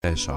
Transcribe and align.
Es 0.00 0.28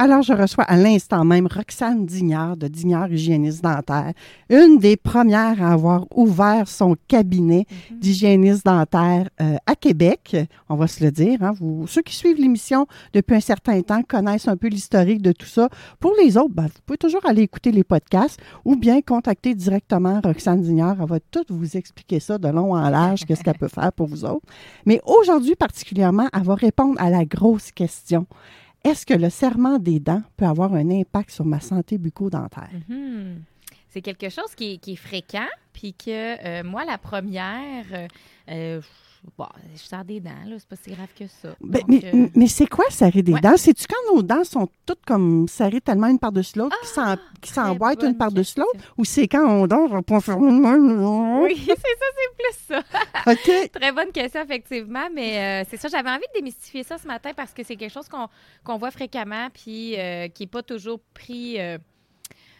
Alors, 0.00 0.22
je 0.22 0.32
reçois 0.32 0.62
à 0.62 0.76
l'instant 0.76 1.24
même 1.24 1.48
Roxane 1.48 2.06
Dignard 2.06 2.56
de 2.56 2.68
Dignard 2.68 3.10
Hygiéniste 3.10 3.64
Dentaire, 3.64 4.12
une 4.48 4.78
des 4.78 4.96
premières 4.96 5.60
à 5.60 5.72
avoir 5.72 6.06
ouvert 6.16 6.68
son 6.68 6.94
cabinet 7.08 7.66
d'hygiéniste 7.90 8.64
dentaire 8.64 9.28
euh, 9.40 9.56
à 9.66 9.74
Québec. 9.74 10.36
On 10.68 10.76
va 10.76 10.86
se 10.86 11.02
le 11.02 11.10
dire. 11.10 11.42
hein. 11.42 11.52
Vous, 11.58 11.88
ceux 11.88 12.02
qui 12.02 12.14
suivent 12.14 12.36
l'émission 12.40 12.86
depuis 13.12 13.34
un 13.34 13.40
certain 13.40 13.82
temps 13.82 14.02
connaissent 14.04 14.46
un 14.46 14.56
peu 14.56 14.68
l'historique 14.68 15.20
de 15.20 15.32
tout 15.32 15.46
ça. 15.46 15.68
Pour 15.98 16.12
les 16.22 16.36
autres, 16.36 16.54
ben, 16.54 16.66
vous 16.66 16.80
pouvez 16.86 16.96
toujours 16.98 17.26
aller 17.26 17.42
écouter 17.42 17.72
les 17.72 17.82
podcasts 17.82 18.38
ou 18.64 18.76
bien 18.76 19.00
contacter 19.00 19.56
directement 19.56 20.20
Roxane 20.22 20.62
Dignard. 20.62 20.98
Elle 21.00 21.08
va 21.08 21.18
tout 21.18 21.44
vous 21.48 21.76
expliquer 21.76 22.20
ça 22.20 22.38
de 22.38 22.46
long 22.46 22.72
en 22.72 22.88
large, 22.88 23.24
qu'est-ce 23.24 23.42
qu'elle 23.42 23.58
peut 23.58 23.66
faire 23.66 23.92
pour 23.92 24.06
vous 24.06 24.24
autres. 24.24 24.46
Mais 24.86 25.00
aujourd'hui, 25.04 25.56
particulièrement, 25.56 26.28
elle 26.32 26.44
va 26.44 26.54
répondre 26.54 26.94
à 27.00 27.10
la 27.10 27.24
grosse 27.24 27.72
question. 27.72 28.28
Est-ce 28.88 29.04
que 29.04 29.12
le 29.12 29.28
serment 29.28 29.78
des 29.78 30.00
dents 30.00 30.22
peut 30.38 30.46
avoir 30.46 30.72
un 30.72 30.88
impact 30.88 31.30
sur 31.30 31.44
ma 31.44 31.60
santé 31.60 31.98
bucco-dentaire? 31.98 32.70
Mhm. 32.88 33.42
C'est 33.90 34.00
quelque 34.00 34.30
chose 34.30 34.54
qui 34.56 34.80
est, 34.86 34.96
fréquent, 34.96 35.48
puis 35.74 35.92
que 35.92 36.08
euh, 36.42 36.64
moi, 36.64 36.86
la 36.86 36.96
première, 36.96 37.84
euh, 37.92 38.08
euh, 38.48 38.80
bon, 39.36 39.46
je 39.74 39.80
sors 39.82 40.04
des 40.04 40.20
dents, 40.20 40.30
là, 40.46 40.56
c'est 40.58 40.68
pas 40.68 40.76
si 40.76 40.90
grave 40.90 41.08
que 41.18 41.26
ça. 41.26 41.54
Ben, 41.60 41.80
Donc, 41.80 41.88
mais 41.88 42.04
euh, 42.14 42.28
mais 42.34 42.46
c'est 42.46 42.66
quoi 42.66 42.84
serrer 42.90 43.22
des 43.22 43.32
ouais. 43.34 43.40
dents? 43.40 43.56
C'est-tu 43.56 43.86
quand 43.86 44.14
nos 44.14 44.22
dents 44.22 44.44
sont 44.44 44.68
toutes 44.86 45.04
comme 45.04 45.46
serrées 45.48 45.80
tellement 45.80 46.06
une 46.06 46.18
par-dessus 46.18 46.58
l'autre, 46.58 46.76
qui 46.80 46.88
s'en- 46.88 47.16
qui 47.40 47.50
s'emboîtent 47.52 48.02
une 48.02 48.16
par-dessus 48.16 48.58
l'autre? 48.60 48.80
Ou 48.96 49.04
c'est 49.04 49.28
quand 49.28 49.44
on 49.46 49.66
dort, 49.66 49.90
on 49.92 50.00
de 50.00 50.60
même? 50.60 51.42
Oui, 51.42 51.56
c'est 51.66 51.74
ça, 51.74 52.06
c'est 52.16 52.36
plus 52.36 52.58
ça. 52.66 52.82
OK. 53.32 53.70
Très 53.80 53.92
bonne 53.92 54.12
question, 54.12 54.42
effectivement. 54.42 55.08
Mais 55.14 55.62
euh, 55.62 55.66
c'est 55.70 55.76
ça, 55.76 55.88
j'avais 55.88 56.10
envie 56.10 56.26
de 56.34 56.38
démystifier 56.38 56.82
ça 56.82 56.98
ce 56.98 57.06
matin 57.06 57.30
parce 57.36 57.52
que 57.52 57.62
c'est 57.64 57.76
quelque 57.76 57.92
chose 57.92 58.08
qu'on 58.64 58.78
voit 58.78 58.90
fréquemment 58.90 59.48
puis 59.52 59.98
euh, 59.98 60.28
qui 60.28 60.44
n'est 60.44 60.48
pas 60.48 60.62
toujours 60.62 61.00
pris. 61.14 61.58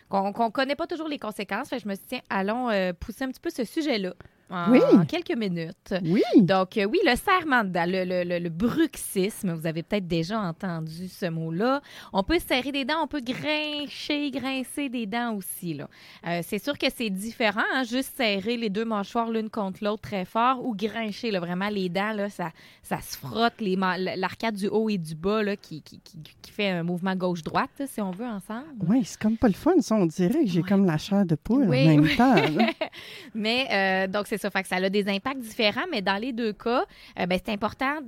qu'on 0.09 0.33
qu'on 0.33 0.51
connaît 0.51 0.77
pas 0.77 0.87
toujours 0.87 1.09
les 1.09 1.19
conséquences. 1.19 1.69
Fait 1.69 1.77
que 1.77 1.83
je 1.83 1.89
me 1.89 1.95
suis 1.95 2.03
dit, 2.05 2.09
tiens, 2.09 2.21
allons 2.31 2.71
euh, 2.71 2.93
pousser 2.93 3.25
un 3.25 3.29
petit 3.31 3.41
peu 3.41 3.51
ce 3.51 3.65
sujet-là 3.65 4.15
en, 4.51 4.71
Oui. 4.71 4.81
en 4.93 5.05
quelques 5.05 5.37
minutes. 5.37 5.95
Oui. 6.05 6.23
Donc, 6.37 6.77
euh, 6.77 6.85
oui, 6.85 6.99
le 7.05 7.15
serrement 7.17 7.65
de 7.65 7.69
dents, 7.71 7.85
le, 7.87 8.05
le- 8.05 8.25
le- 8.25 8.39
le 8.39 8.49
bruxisme, 8.49 9.53
vous 9.53 9.67
avez 9.67 9.83
peut-être 9.83 10.07
déjà 10.07 10.41
entendu 10.41 11.09
ce 11.09 11.27
mot-là. 11.27 11.81
On 12.13 12.23
peut 12.23 12.39
serrer 12.39 12.73
des 12.73 12.85
dents, 12.85 13.03
on 13.03 13.07
peut 13.07 13.21
grincher, 13.21 14.31
grincer 14.31 14.89
des 14.89 15.07
dents 15.07 15.35
aussi. 15.35 15.75
là. 15.75 15.89
Euh, 16.27 16.41
c'est 16.45 16.63
sûr 16.63 16.77
que 16.79 16.87
c'est 16.95 17.11
différent, 17.11 17.63
hein, 17.75 17.83
juste 17.85 18.17
serrer 18.17 18.57
les 18.57 18.71
deux 18.71 18.85
mâchoires 18.85 19.31
l'une 19.31 19.51
contre 19.51 19.85
l'autre 19.85 20.03
très 20.03 20.25
fort 20.25 20.65
ou 20.65 20.75
grincher, 20.75 21.31
là, 21.31 21.41
vraiment 21.41 21.69
les 21.69 21.89
dents, 21.89 22.13
là, 22.13 22.29
ça, 22.31 22.51
ça 22.83 23.01
se 23.01 23.17
frotte, 23.17 23.61
les 23.61 23.77
l'arcade 24.17 24.55
du 24.57 24.67
haut 24.69 24.89
et 24.89 24.99
du 24.99 25.15
bas 25.15 25.43
là, 25.43 25.57
qui, 25.57 25.83
qui- 25.83 26.01
qui- 26.01 26.19
qui 26.43 26.51
fait 26.51 26.71
un 26.71 26.83
mouvement 26.83 27.15
gauche-droite, 27.15 27.71
là, 27.79 27.87
si 27.87 28.01
on 28.01 28.11
veut, 28.11 28.27
ensemble. 28.27 28.65
Oui, 28.87 29.03
c'est 29.05 29.21
comme 29.21 29.37
pas 29.37 29.49
le 29.49 29.55
fun, 29.55 29.73
ça. 29.81 29.95
On 29.95 30.07
dirait 30.07 30.45
que 30.45 30.51
j'ai 30.51 30.63
Ouais. 30.63 30.69
comme 30.69 30.85
la 30.87 30.99
chair 30.99 31.25
de 31.25 31.35
poule 31.35 31.67
Oui, 31.69 31.85
en 31.85 31.89
même 31.89 32.01
oui. 32.01 32.17
temps. 32.17 32.35
mais 33.35 33.67
euh, 33.71 34.07
donc, 34.07 34.27
c'est 34.27 34.38
ça. 34.39 34.51
Fait 34.51 34.63
que 34.63 34.69
ça 34.69 34.77
a 34.77 34.89
des 34.89 35.09
impacts 35.09 35.41
différents, 35.41 35.87
mais 35.91 36.03
dans 36.03 36.17
les 36.17 36.33
deux 36.33 36.53
cas, 36.53 36.85
euh, 37.19 37.27
ben, 37.27 37.39
c'est 37.45 37.53
important 37.53 37.99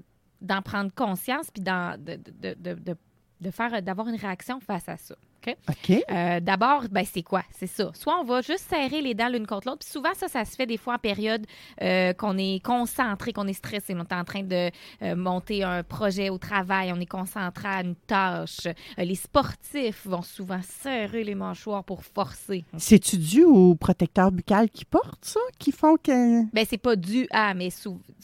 d'en 0.41 0.63
prendre 0.63 0.91
conscience 0.95 1.51
puis 1.51 1.63
de, 1.63 1.97
de, 1.97 2.75
de- 2.75 2.97
de 3.41 3.51
faire 3.51 3.83
d'avoir 3.83 4.07
une 4.09 4.17
réaction 4.17 4.61
face 4.61 4.89
à 4.89 4.97
ça. 4.97 5.15
OK? 5.49 6.05
Euh, 6.11 6.41
D'abord, 6.41 6.85
ben, 6.91 7.05
c'est 7.11 7.23
quoi? 7.23 7.43
C'est 7.51 7.67
ça. 7.67 7.91
Soit 7.95 8.19
on 8.21 8.25
va 8.25 8.41
juste 8.43 8.67
serrer 8.69 9.01
les 9.01 9.15
dents 9.15 9.29
l'une 9.29 9.47
contre 9.47 9.69
l'autre. 9.69 9.81
Puis 9.81 9.91
souvent, 9.91 10.13
ça, 10.15 10.29
ça 10.29 10.45
se 10.45 10.55
fait 10.57 10.67
des 10.67 10.77
fois 10.77 10.95
en 10.95 10.99
période 10.99 11.47
euh, 11.83 12.13
qu'on 12.13 12.37
est 12.39 12.63
concentré, 12.65 13.33
qu'on 13.33 13.47
est 13.47 13.53
stressé. 13.53 13.95
On 13.97 14.01
est 14.03 14.13
en 14.13 14.25
train 14.25 14.43
de 14.43 14.71
euh, 15.03 15.17
monter 15.17 15.63
un 15.65 15.83
projet 15.83 16.31
au 16.31 16.39
travail. 16.39 16.93
On 16.95 17.01
est 17.01 17.07
concentré 17.07 17.69
à 17.69 17.81
une 17.83 17.95
tâche. 17.95 18.67
Les 18.99 19.15
sportifs 19.15 20.07
vont 20.07 20.23
souvent 20.23 20.61
serrer 20.63 21.25
les 21.25 21.35
mâchoires 21.35 21.85
pour 21.85 22.05
forcer. 22.05 22.65
C'est-tu 22.77 23.17
dû 23.17 23.45
au 23.45 23.75
protecteur 23.75 24.31
buccal 24.33 24.69
qui 24.71 24.85
porte 24.85 25.25
ça, 25.25 25.41
qui 25.59 25.73
font 25.73 25.97
que... 25.97 26.45
Ben, 26.53 26.65
c'est 26.69 26.79
pas 26.79 26.97
dû 26.97 27.27
à, 27.31 27.55
mais 27.55 27.69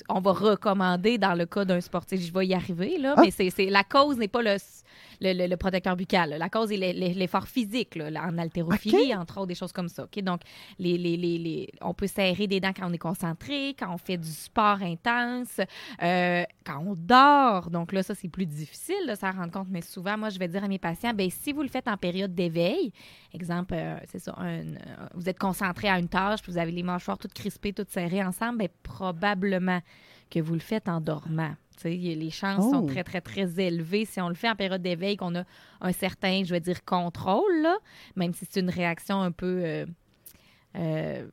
on 0.09 0.21
va 0.21 0.33
recommander 0.33 1.19
dans 1.19 1.35
le 1.35 1.47
cas 1.47 1.65
d'un 1.65 1.81
sportif. 1.81 2.21
Je 2.21 2.33
vais 2.33 2.47
y 2.47 2.55
arriver, 2.55 2.99
là. 2.99 3.15
Ah. 3.17 3.23
Mais 3.25 3.31
c'est, 3.31 3.67
la 3.67 3.85
cause 3.85 4.17
n'est 4.19 4.29
pas 4.29 4.43
le, 4.43 4.57
le, 5.21 5.33
le- 5.33 5.47
le 5.47 5.57
protecteur 5.57 5.97
buccal. 5.97 6.37
La 6.39 6.49
cause 6.49 6.71
est 6.73 6.77
l'e- 6.77 6.93
l'e- 6.99 7.06
l'effort 7.15 7.47
physique, 7.49 7.95
là, 7.95 8.11
là, 8.11 8.25
en 8.27 8.37
haltérophilie, 8.39 9.15
entre 9.15 9.39
autres, 9.39 9.47
des 9.49 9.55
choses 9.55 9.73
comme 9.73 9.89
ça. 9.89 10.05
OK? 10.05 10.23
Donc, 10.23 10.41
les, 10.79 10.97
les- 10.99 11.17
les- 11.17 11.39
les- 11.39 11.71
on 11.81 11.95
peut 11.95 12.07
serrer 12.07 12.47
des 12.47 12.61
dents 12.61 12.73
quand 12.77 12.89
on 12.89 12.93
est 12.93 12.99
concentré, 12.99 13.75
quand 13.79 13.93
on 13.93 13.99
fait 13.99 14.17
du 14.17 14.29
sport 14.31 14.83
intense, 14.83 15.61
euh, 16.03 16.45
quand 16.65 16.79
on 16.85 16.95
dort. 16.97 17.71
Donc 17.71 17.93
là, 17.93 18.03
ça, 18.03 18.15
c'est 18.15 18.29
plus 18.29 18.47
difficile 18.47 19.07
de 19.09 19.15
s'en 19.15 19.33
rendre 19.33 19.53
compte. 19.53 19.69
Mais 19.71 19.83
souvent, 19.83 20.17
moi, 20.19 20.29
je 20.31 20.39
vais 20.39 20.49
dire 20.49 20.65
à 20.65 20.69
mes 20.69 20.79
patients, 20.79 21.13
ben 21.15 21.29
si 21.31 21.53
vous 21.53 21.63
le 21.63 21.69
faites 21.69 21.89
en 21.89 21.97
période 21.97 22.35
d'éveil, 22.35 22.93
exemple, 23.33 23.75
euh, 23.77 23.97
c'est 24.07 24.19
ça, 24.19 24.35
un- 24.39 24.47
euh, 24.75 24.75
vous 25.15 25.29
êtes 25.29 25.39
concentré 25.39 25.89
à 25.89 25.99
une 25.99 26.09
tâche, 26.09 26.43
puis 26.43 26.53
vous 26.53 26.59
avez 26.59 26.73
les 26.73 26.83
mâchoires 26.83 27.19
toutes 27.19 27.35
crispées, 27.35 27.73
toutes 27.73 27.91
serrées 27.91 28.25
ensemble, 28.25 28.59
bien, 28.59 28.69
probablement 28.83 29.81
que 30.31 30.41
vous 30.41 30.55
le 30.55 30.61
faites 30.61 30.89
en 30.89 31.01
dormant. 31.01 31.55
Les 31.85 32.31
chances 32.31 32.65
Oh. 32.67 32.71
sont 32.73 32.87
très, 32.87 33.05
très, 33.05 33.21
très 33.21 33.61
élevées 33.61 34.05
si 34.05 34.21
on 34.21 34.29
le 34.29 34.35
fait 34.35 34.49
en 34.51 34.57
période 34.57 34.83
d'éveil, 34.83 35.17
qu'on 35.17 35.35
a 35.37 35.45
un 35.81 35.93
certain, 35.93 36.43
je 36.45 36.51
vais 36.53 36.61
dire, 36.61 36.85
contrôle, 36.85 37.63
là, 37.63 37.77
même 38.17 38.33
si 38.35 38.47
c'est 38.51 38.61
une 38.61 38.71
réaction 38.71 39.21
un 39.21 39.31
peu. 39.33 39.61
euh, 39.65 39.87
euh, 40.77 41.27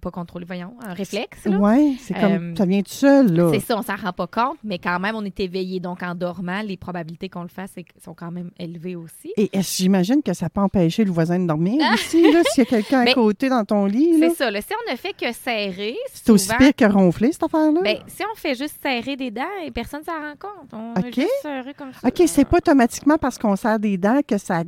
pas 0.00 0.10
contrôlée, 0.10 0.44
voyons, 0.46 0.74
un 0.86 0.94
réflexe. 0.94 1.40
Oui, 1.46 1.96
c'est 2.00 2.14
comme... 2.14 2.52
Euh, 2.52 2.54
ça 2.56 2.64
vient 2.64 2.82
tout 2.82 2.90
seul, 2.92 3.32
là. 3.32 3.50
C'est 3.52 3.60
ça, 3.60 3.76
on 3.76 3.82
s'en 3.82 3.96
rend 3.96 4.12
pas 4.12 4.26
compte, 4.26 4.58
mais 4.64 4.78
quand 4.78 4.98
même, 5.00 5.14
on 5.14 5.24
est 5.24 5.38
éveillé. 5.40 5.80
Donc, 5.80 6.02
en 6.02 6.14
dormant, 6.14 6.62
les 6.62 6.76
probabilités 6.76 7.28
qu'on 7.28 7.42
le 7.42 7.48
fasse 7.48 7.70
sont 8.02 8.14
quand 8.14 8.30
même 8.30 8.50
élevées 8.58 8.96
aussi. 8.96 9.32
Et 9.36 9.50
est-ce- 9.56 9.76
j'imagine 9.82 10.22
que 10.22 10.32
ça 10.32 10.48
peut 10.48 10.60
empêcher 10.60 11.04
le 11.04 11.10
voisin 11.10 11.38
de 11.38 11.46
dormir 11.46 11.80
aussi, 11.92 12.22
là, 12.32 12.42
s'il 12.50 12.64
y 12.64 12.66
a 12.66 12.70
quelqu'un 12.70 13.00
à 13.00 13.04
Ben, 13.06 13.14
côté 13.14 13.48
dans 13.48 13.64
ton 13.64 13.86
lit. 13.86 14.18
C'est 14.18 14.30
ça. 14.34 14.50
Là, 14.50 14.60
si 14.60 14.68
on 14.72 14.90
ne 14.92 14.96
fait 14.96 15.12
que 15.12 15.32
serrer, 15.32 15.96
C'est 16.12 16.30
aussi 16.30 16.48
pire 16.58 16.74
que 16.74 16.84
ronfler, 16.84 17.32
cette 17.32 17.42
affaire-là? 17.44 17.80
Ben, 17.82 17.98
si 18.06 18.22
on 18.22 18.36
fait 18.36 18.54
juste 18.54 18.76
serrer 18.82 19.16
des 19.16 19.30
dents, 19.30 19.42
et 19.64 19.70
personne 19.70 20.00
ne 20.00 20.04
s'en 20.06 20.12
rend 20.12 20.34
compte. 20.38 20.72
On 20.72 20.92
OK. 21.00 21.14
juste 21.14 21.28
serré 21.42 21.74
comme 21.74 21.92
ça. 21.92 22.08
OK, 22.08 22.22
c'est 22.26 22.44
pas 22.44 22.56
automatiquement 22.58 23.18
parce 23.18 23.38
qu'on 23.38 23.56
serre 23.56 23.78
des 23.78 23.96
dents 23.98 24.20
que 24.26 24.38
ça, 24.38 24.62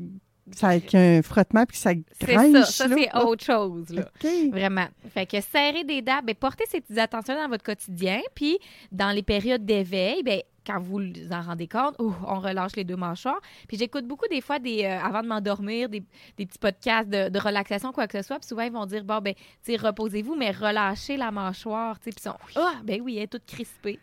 ça 0.52 0.78
qu'il 0.80 0.98
y 0.98 1.02
a 1.02 1.06
un 1.18 1.22
frottement 1.22 1.64
puis 1.66 1.76
ça 1.76 1.90
C'est 2.20 2.26
grinche. 2.34 2.64
ça. 2.64 2.88
Ça, 2.88 2.94
c'est 2.94 3.14
autre 3.16 3.44
chose. 3.44 3.90
Là. 3.90 4.04
Vraiment. 4.50 4.86
Fait 5.12 5.26
que 5.26 5.40
serrer 5.40 5.84
des 5.84 6.02
dents, 6.02 6.20
ben, 6.24 6.34
portez 6.34 6.64
ces 6.68 6.80
petites 6.80 6.98
attentions 6.98 7.34
dans 7.34 7.48
votre 7.48 7.64
quotidien. 7.64 8.20
Puis, 8.34 8.58
dans 8.92 9.10
les 9.14 9.22
périodes 9.22 9.64
d'éveil, 9.64 10.22
ben, 10.22 10.40
quand 10.66 10.80
vous 10.80 10.98
vous 10.98 11.32
en 11.32 11.40
rendez 11.40 11.66
compte, 11.66 11.94
ouh, 11.98 12.14
on 12.26 12.40
relâche 12.40 12.76
les 12.76 12.84
deux 12.84 12.96
mâchoires. 12.96 13.40
Puis 13.68 13.78
j'écoute 13.78 14.06
beaucoup 14.06 14.26
des 14.30 14.42
fois, 14.42 14.58
des, 14.58 14.84
euh, 14.84 15.00
avant 15.00 15.22
de 15.22 15.26
m'endormir, 15.28 15.88
des, 15.88 16.02
des 16.36 16.44
petits 16.44 16.58
podcasts 16.58 17.08
de, 17.08 17.30
de 17.30 17.38
relaxation, 17.38 17.90
quoi 17.90 18.06
que 18.06 18.20
ce 18.20 18.26
soit. 18.26 18.38
Puis 18.38 18.48
souvent, 18.48 18.62
ils 18.62 18.72
vont 18.72 18.84
dire, 18.84 19.02
bon, 19.02 19.18
ben, 19.20 19.32
tu 19.64 19.76
reposez-vous, 19.76 20.34
mais 20.34 20.50
relâchez 20.50 21.16
la 21.16 21.30
mâchoire. 21.30 21.98
Tu 22.00 22.04
sais, 22.04 22.10
puis 22.10 22.20
ils 22.26 22.28
sont, 22.28 22.60
ah, 22.62 22.74
ben 22.84 23.00
oui, 23.00 23.16
elle 23.16 23.22
est 23.24 23.26
toute 23.28 23.46
crispée. 23.46 23.98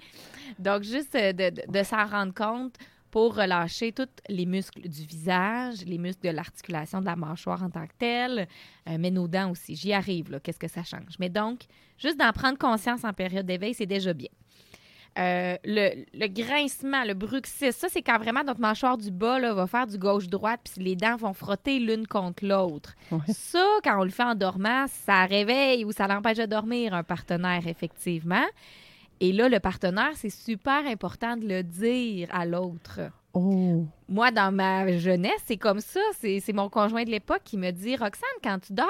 Donc, 0.58 0.82
juste 0.84 1.14
euh, 1.16 1.34
de, 1.34 1.52
de- 1.52 1.72
de 1.72 1.84
s'en 1.84 2.04
rendre 2.08 2.34
compte 2.34 2.74
pour 3.16 3.34
relâcher 3.38 3.94
tous 3.94 4.10
les 4.28 4.46
muscles 4.46 4.90
du 4.90 5.04
visage, 5.06 5.86
les 5.86 5.98
muscles 5.98 6.28
de 6.28 6.34
l'articulation 6.34 7.00
de 7.00 7.06
la 7.06 7.16
mâchoire 7.16 7.64
en 7.64 7.70
tant 7.70 7.88
que 7.88 7.94
telle, 7.98 8.46
euh, 8.90 8.98
mais 9.00 9.10
nos 9.10 9.30
dents 9.30 9.52
aussi. 9.52 9.74
J'y 9.78 9.94
arrive. 9.94 10.42
Qu'est-ce 10.44 10.60
que 10.60 10.68
ça 10.68 10.84
change? 10.84 11.16
Mais 11.18 11.30
donc, 11.30 11.62
juste 11.98 12.20
d'en 12.20 12.34
prendre 12.34 12.58
conscience 12.58 13.06
en 13.06 13.14
période 13.14 13.46
d'éveil, 13.46 13.74
c'est 13.74 13.86
déjà 13.86 14.12
bien. 14.12 14.28
euh, 15.18 15.56
le, 15.64 16.04
le 16.14 16.28
grincement, 16.28 17.06
le 17.06 17.14
bruxisme, 17.14 17.72
ça, 17.72 17.88
c'est 17.90 18.02
quand 18.02 18.18
vraiment 18.18 18.44
notre 18.44 18.60
mâchoire 18.60 18.98
du 18.98 19.12
bas 19.12 19.40
là, 19.40 19.54
va 19.54 19.66
faire 19.66 19.88
du 19.88 19.98
gauche-droite, 19.98 20.60
puis 20.74 20.84
les 20.84 20.98
dents 20.98 21.16
vont 21.16 21.34
frotter 21.34 21.80
l'une 21.80 22.08
contre 22.08 22.46
l'autre. 22.46 22.96
Ouais. 23.12 23.20
Ça, 23.30 23.66
quand 23.86 23.98
on 23.98 24.04
le 24.04 24.10
fait 24.10 24.24
en 24.24 24.36
dormant, 24.36 24.88
ça 24.90 25.24
réveille 25.26 25.86
ou 25.86 25.94
ça 25.94 26.06
l'empêche 26.08 26.38
de 26.40 26.46
dormir 26.48 26.94
un 26.94 27.04
partenaire, 27.04 27.66
effectivement. 27.66 28.46
Et 29.20 29.32
là, 29.32 29.50
le 29.50 29.60
partenaire, 29.60 30.12
c'est 30.16 30.30
super 30.30 30.86
important 30.86 31.38
de 31.38 31.48
le 31.48 31.64
dire 31.64 32.28
à 32.32 32.46
l'autre. 32.46 33.00
Oh. 33.34 33.86
Moi, 34.08 34.32
dans 34.32 34.54
ma 34.54 34.98
jeunesse, 34.98 35.42
c'est 35.46 35.58
comme 35.58 35.82
ça. 35.82 36.00
C'est 36.20 36.54
mon 36.54 36.70
conjoint 36.70 37.04
de 37.04 37.12
l'époque 37.12 37.42
qui 37.44 37.58
me 37.58 37.72
dit 37.72 37.96
Roxane, 37.96 38.30
quand 38.42 38.60
tu 38.60 38.72
dors, 38.74 38.88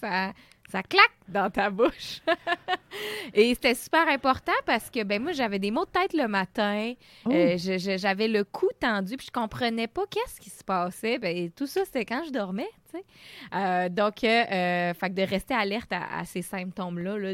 ça, 0.00 0.32
ça 0.68 0.82
claque 0.82 1.04
dans 1.26 1.50
ta 1.50 1.70
bouche. 1.70 2.20
Et 3.34 3.54
c'était 3.54 3.74
super 3.74 4.06
important 4.08 4.52
parce 4.66 4.90
que 4.90 5.02
ben 5.04 5.22
moi, 5.22 5.32
j'avais 5.32 5.58
des 5.58 5.70
maux 5.70 5.86
de 5.86 5.90
tête 5.90 6.12
le 6.12 6.28
matin. 6.28 6.92
Oh. 7.24 7.30
Euh, 7.32 7.56
j'avais 7.56 8.28
le 8.28 8.44
cou 8.44 8.68
tendu 8.78 9.16
puis 9.16 9.26
je 9.26 9.32
comprenais 9.32 9.86
pas 9.86 10.02
qu'est-ce 10.10 10.38
qui 10.38 10.50
se 10.50 10.62
passait. 10.62 11.18
Ben, 11.18 11.50
tout 11.50 11.66
ça, 11.66 11.84
c'était 11.86 12.04
quand 12.04 12.24
je 12.26 12.30
dormais. 12.30 12.68
tu 12.90 12.98
sais. 12.98 13.04
Euh, 13.54 13.88
donc, 13.88 14.22
euh, 14.22 14.92
fait 14.92 15.08
que 15.08 15.14
de 15.14 15.22
rester 15.22 15.54
alerte 15.54 15.92
à, 15.92 16.18
à 16.18 16.24
ces 16.26 16.42
symptômes-là. 16.42 17.16
là, 17.16 17.32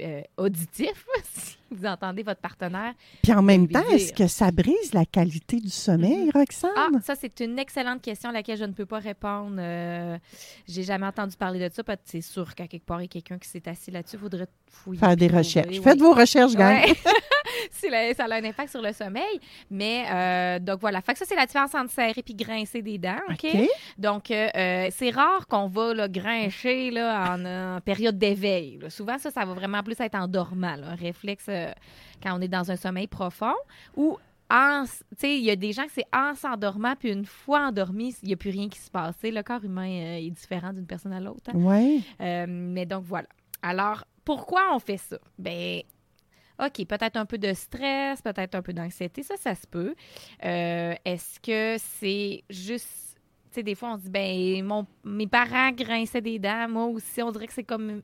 euh, 0.00 0.22
auditifs, 0.36 1.06
si 1.34 1.56
vous 1.70 1.86
entendez 1.86 2.22
votre 2.22 2.40
partenaire. 2.40 2.94
Puis 3.22 3.32
en 3.32 3.42
même 3.42 3.68
temps, 3.68 3.88
est-ce 3.90 4.12
que 4.12 4.26
ça 4.26 4.50
brise 4.50 4.92
la 4.92 5.04
qualité 5.04 5.60
du 5.60 5.70
sommeil, 5.70 6.30
Roxane? 6.34 6.70
Ah, 6.76 6.88
ça, 7.02 7.14
c'est 7.14 7.40
une 7.40 7.58
excellente 7.58 8.02
question 8.02 8.30
à 8.30 8.32
laquelle 8.32 8.58
je 8.58 8.64
ne 8.64 8.72
peux 8.72 8.86
pas 8.86 8.98
répondre. 8.98 9.56
Euh, 9.58 10.18
J'ai 10.68 10.82
jamais 10.82 11.06
entendu 11.06 11.36
parler 11.36 11.68
de 11.68 11.72
ça. 11.72 11.82
C'est 12.04 12.20
sûr 12.20 12.54
qu'à 12.54 12.66
quelque 12.66 12.86
part, 12.86 13.00
il 13.00 13.04
y 13.04 13.06
a 13.06 13.08
quelqu'un 13.08 13.38
qui 13.38 13.48
s'est 13.48 13.68
assis 13.68 13.90
là-dessus. 13.90 14.16
Il 14.16 14.20
faudrait 14.20 14.48
fouiller. 14.68 14.98
Faire 15.00 15.16
des 15.16 15.28
recherches. 15.28 15.80
Faites 15.80 15.94
oui. 15.94 16.00
vos 16.00 16.12
recherches, 16.12 16.54
gang. 16.54 16.82
Ouais. 16.82 16.94
Si 17.70 17.88
la- 17.88 18.14
ça 18.14 18.24
a 18.24 18.34
un 18.34 18.44
impact 18.44 18.70
sur 18.70 18.82
le 18.82 18.92
sommeil. 18.92 19.40
Mais 19.70 20.04
euh, 20.10 20.58
donc 20.58 20.80
voilà. 20.80 21.00
Fait 21.00 21.12
que 21.12 21.18
ça, 21.18 21.24
c'est 21.24 21.34
la 21.36 21.46
différence 21.46 21.74
entre 21.74 21.90
serrer 21.92 22.22
puis 22.22 22.34
grincer 22.34 22.82
des 22.82 22.98
dents. 22.98 23.16
OK? 23.28 23.44
Donc, 23.98 24.30
euh, 24.30 24.48
euh, 24.54 24.88
c'est 24.90 25.10
rare 25.10 25.46
qu'on 25.48 25.68
va 25.68 25.94
là, 25.94 26.08
grincher 26.08 26.90
là, 26.90 27.34
en, 27.34 27.44
en 27.76 27.80
période 27.80 28.18
d'éveil. 28.18 28.78
Souvent, 28.88 29.18
ça, 29.18 29.30
ça 29.30 29.44
va 29.44 29.54
vraiment 29.54 29.82
plus 29.82 29.98
être 30.00 30.14
en 30.14 30.28
dormant, 30.28 30.76
là, 30.76 30.88
un 30.90 30.94
réflexe 30.94 31.46
euh, 31.48 31.70
quand 32.22 32.36
on 32.36 32.40
est 32.40 32.48
dans 32.48 32.70
un 32.70 32.76
sommeil 32.76 33.06
profond. 33.06 33.54
Ou, 33.96 34.18
il 35.22 35.38
y 35.44 35.50
a 35.50 35.56
des 35.56 35.72
gens 35.72 35.84
que 35.84 35.92
c'est 35.94 36.06
en 36.12 36.34
s'endormant, 36.34 36.94
puis 36.98 37.10
une 37.12 37.24
fois 37.24 37.66
endormi, 37.68 38.14
il 38.22 38.28
n'y 38.28 38.34
a 38.34 38.36
plus 38.36 38.50
rien 38.50 38.68
qui 38.68 38.78
se 38.80 38.90
passe. 38.90 39.14
Le 39.22 39.42
corps 39.42 39.64
humain 39.64 39.88
euh, 39.88 40.16
est 40.16 40.30
différent 40.30 40.72
d'une 40.72 40.86
personne 40.86 41.12
à 41.12 41.20
l'autre. 41.20 41.50
hein? 41.50 41.52
Oui. 41.54 42.02
Euh, 42.20 42.46
mais 42.48 42.84
donc, 42.86 43.04
voilà. 43.04 43.28
Alors, 43.62 44.04
pourquoi 44.24 44.74
on 44.74 44.78
fait 44.80 44.96
ça? 44.96 45.18
Ben, 45.38 45.82
OK, 46.64 46.86
peut-être 46.86 47.16
un 47.16 47.26
peu 47.26 47.38
de 47.38 47.52
stress, 47.52 48.20
peut-être 48.22 48.54
un 48.54 48.62
peu 48.62 48.72
d'anxiété, 48.72 49.22
ça, 49.22 49.36
ça 49.36 49.54
se 49.54 49.66
peut. 49.66 49.94
Euh, 50.44 50.94
Est-ce 51.04 51.40
que 51.40 51.76
c'est 51.78 52.44
juste. 52.50 53.18
Tu 53.50 53.56
sais, 53.56 53.62
des 53.64 53.74
fois, 53.74 53.94
on 53.94 53.96
se 53.96 54.02
dit, 54.02 54.10
ben, 54.10 54.64
mon, 54.64 54.86
mes 55.04 55.26
parents 55.26 55.72
grinçaient 55.72 56.20
des 56.20 56.38
dents, 56.38 56.68
moi 56.68 56.86
aussi, 56.86 57.20
on 57.20 57.32
dirait 57.32 57.48
que 57.48 57.52
c'est 57.52 57.64
comme 57.64 58.00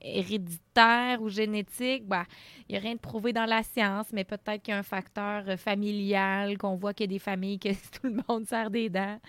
héréditaire 0.00 1.20
ou 1.20 1.28
génétique. 1.28 2.06
Ben, 2.06 2.24
il 2.68 2.72
n'y 2.72 2.78
a 2.78 2.80
rien 2.80 2.94
de 2.94 3.00
prouvé 3.00 3.32
dans 3.32 3.44
la 3.44 3.62
science, 3.62 4.06
mais 4.12 4.24
peut-être 4.24 4.62
qu'il 4.62 4.72
y 4.72 4.74
a 4.74 4.78
un 4.78 4.82
facteur 4.82 5.44
euh, 5.48 5.56
familial, 5.56 6.56
qu'on 6.58 6.76
voit 6.76 6.94
qu'il 6.94 7.10
y 7.10 7.14
a 7.14 7.14
des 7.14 7.18
familles 7.18 7.58
que 7.58 7.68
tout 8.00 8.06
le 8.06 8.22
monde 8.28 8.46
serre 8.46 8.70
des 8.70 8.88
dents. 8.88 9.20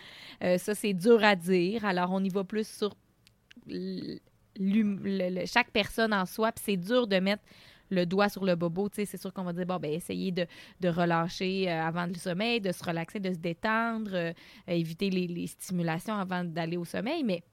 Euh, 0.43 0.57
ça, 0.57 0.75
c'est 0.75 0.93
dur 0.93 1.23
à 1.23 1.35
dire. 1.35 1.85
Alors, 1.85 2.11
on 2.11 2.23
y 2.23 2.29
va 2.29 2.43
plus 2.43 2.67
sur 2.67 2.95
chaque 5.45 5.71
personne 5.71 6.13
en 6.13 6.25
soi. 6.25 6.51
Puis 6.51 6.63
c'est 6.65 6.77
dur 6.77 7.07
de 7.07 7.17
mettre 7.19 7.43
le 7.89 8.05
doigt 8.05 8.29
sur 8.29 8.45
le 8.45 8.55
bobo. 8.55 8.89
Tu 8.89 8.95
sais, 8.97 9.05
c'est 9.05 9.21
sûr 9.21 9.33
qu'on 9.33 9.43
va 9.43 9.53
dire, 9.53 9.65
bon, 9.65 9.77
ben, 9.77 9.91
essayez 9.91 10.31
de, 10.31 10.45
de 10.79 10.89
relâcher 10.89 11.69
euh, 11.69 11.83
avant 11.83 12.05
le 12.05 12.13
sommeil, 12.15 12.61
de 12.61 12.71
se 12.71 12.83
relaxer, 12.83 13.19
de 13.19 13.31
se 13.31 13.39
détendre, 13.39 14.11
euh, 14.13 14.33
euh, 14.69 14.73
éviter 14.73 15.09
les, 15.09 15.27
les 15.27 15.47
stimulations 15.47 16.15
avant 16.15 16.43
d'aller 16.43 16.77
au 16.77 16.85
sommeil. 16.85 17.23
Mais 17.23 17.43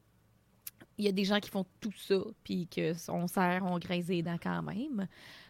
il 0.98 1.04
y 1.04 1.08
a 1.08 1.12
des 1.12 1.25
gens 1.25 1.40
qui 1.40 1.50
font 1.50 1.66
tout 1.81 1.92
ça, 1.96 2.19
puis 2.44 2.69
qu'on 2.69 3.26
serre, 3.26 3.64
on 3.64 3.78
grince 3.78 4.08
les 4.08 4.22
dents 4.22 4.38
quand 4.40 4.62
même. 4.62 5.06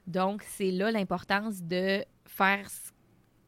Donc, 0.06 0.42
c'est 0.42 0.70
là 0.70 0.90
l'importance 0.90 1.62
de 1.62 2.04
faire 2.26 2.66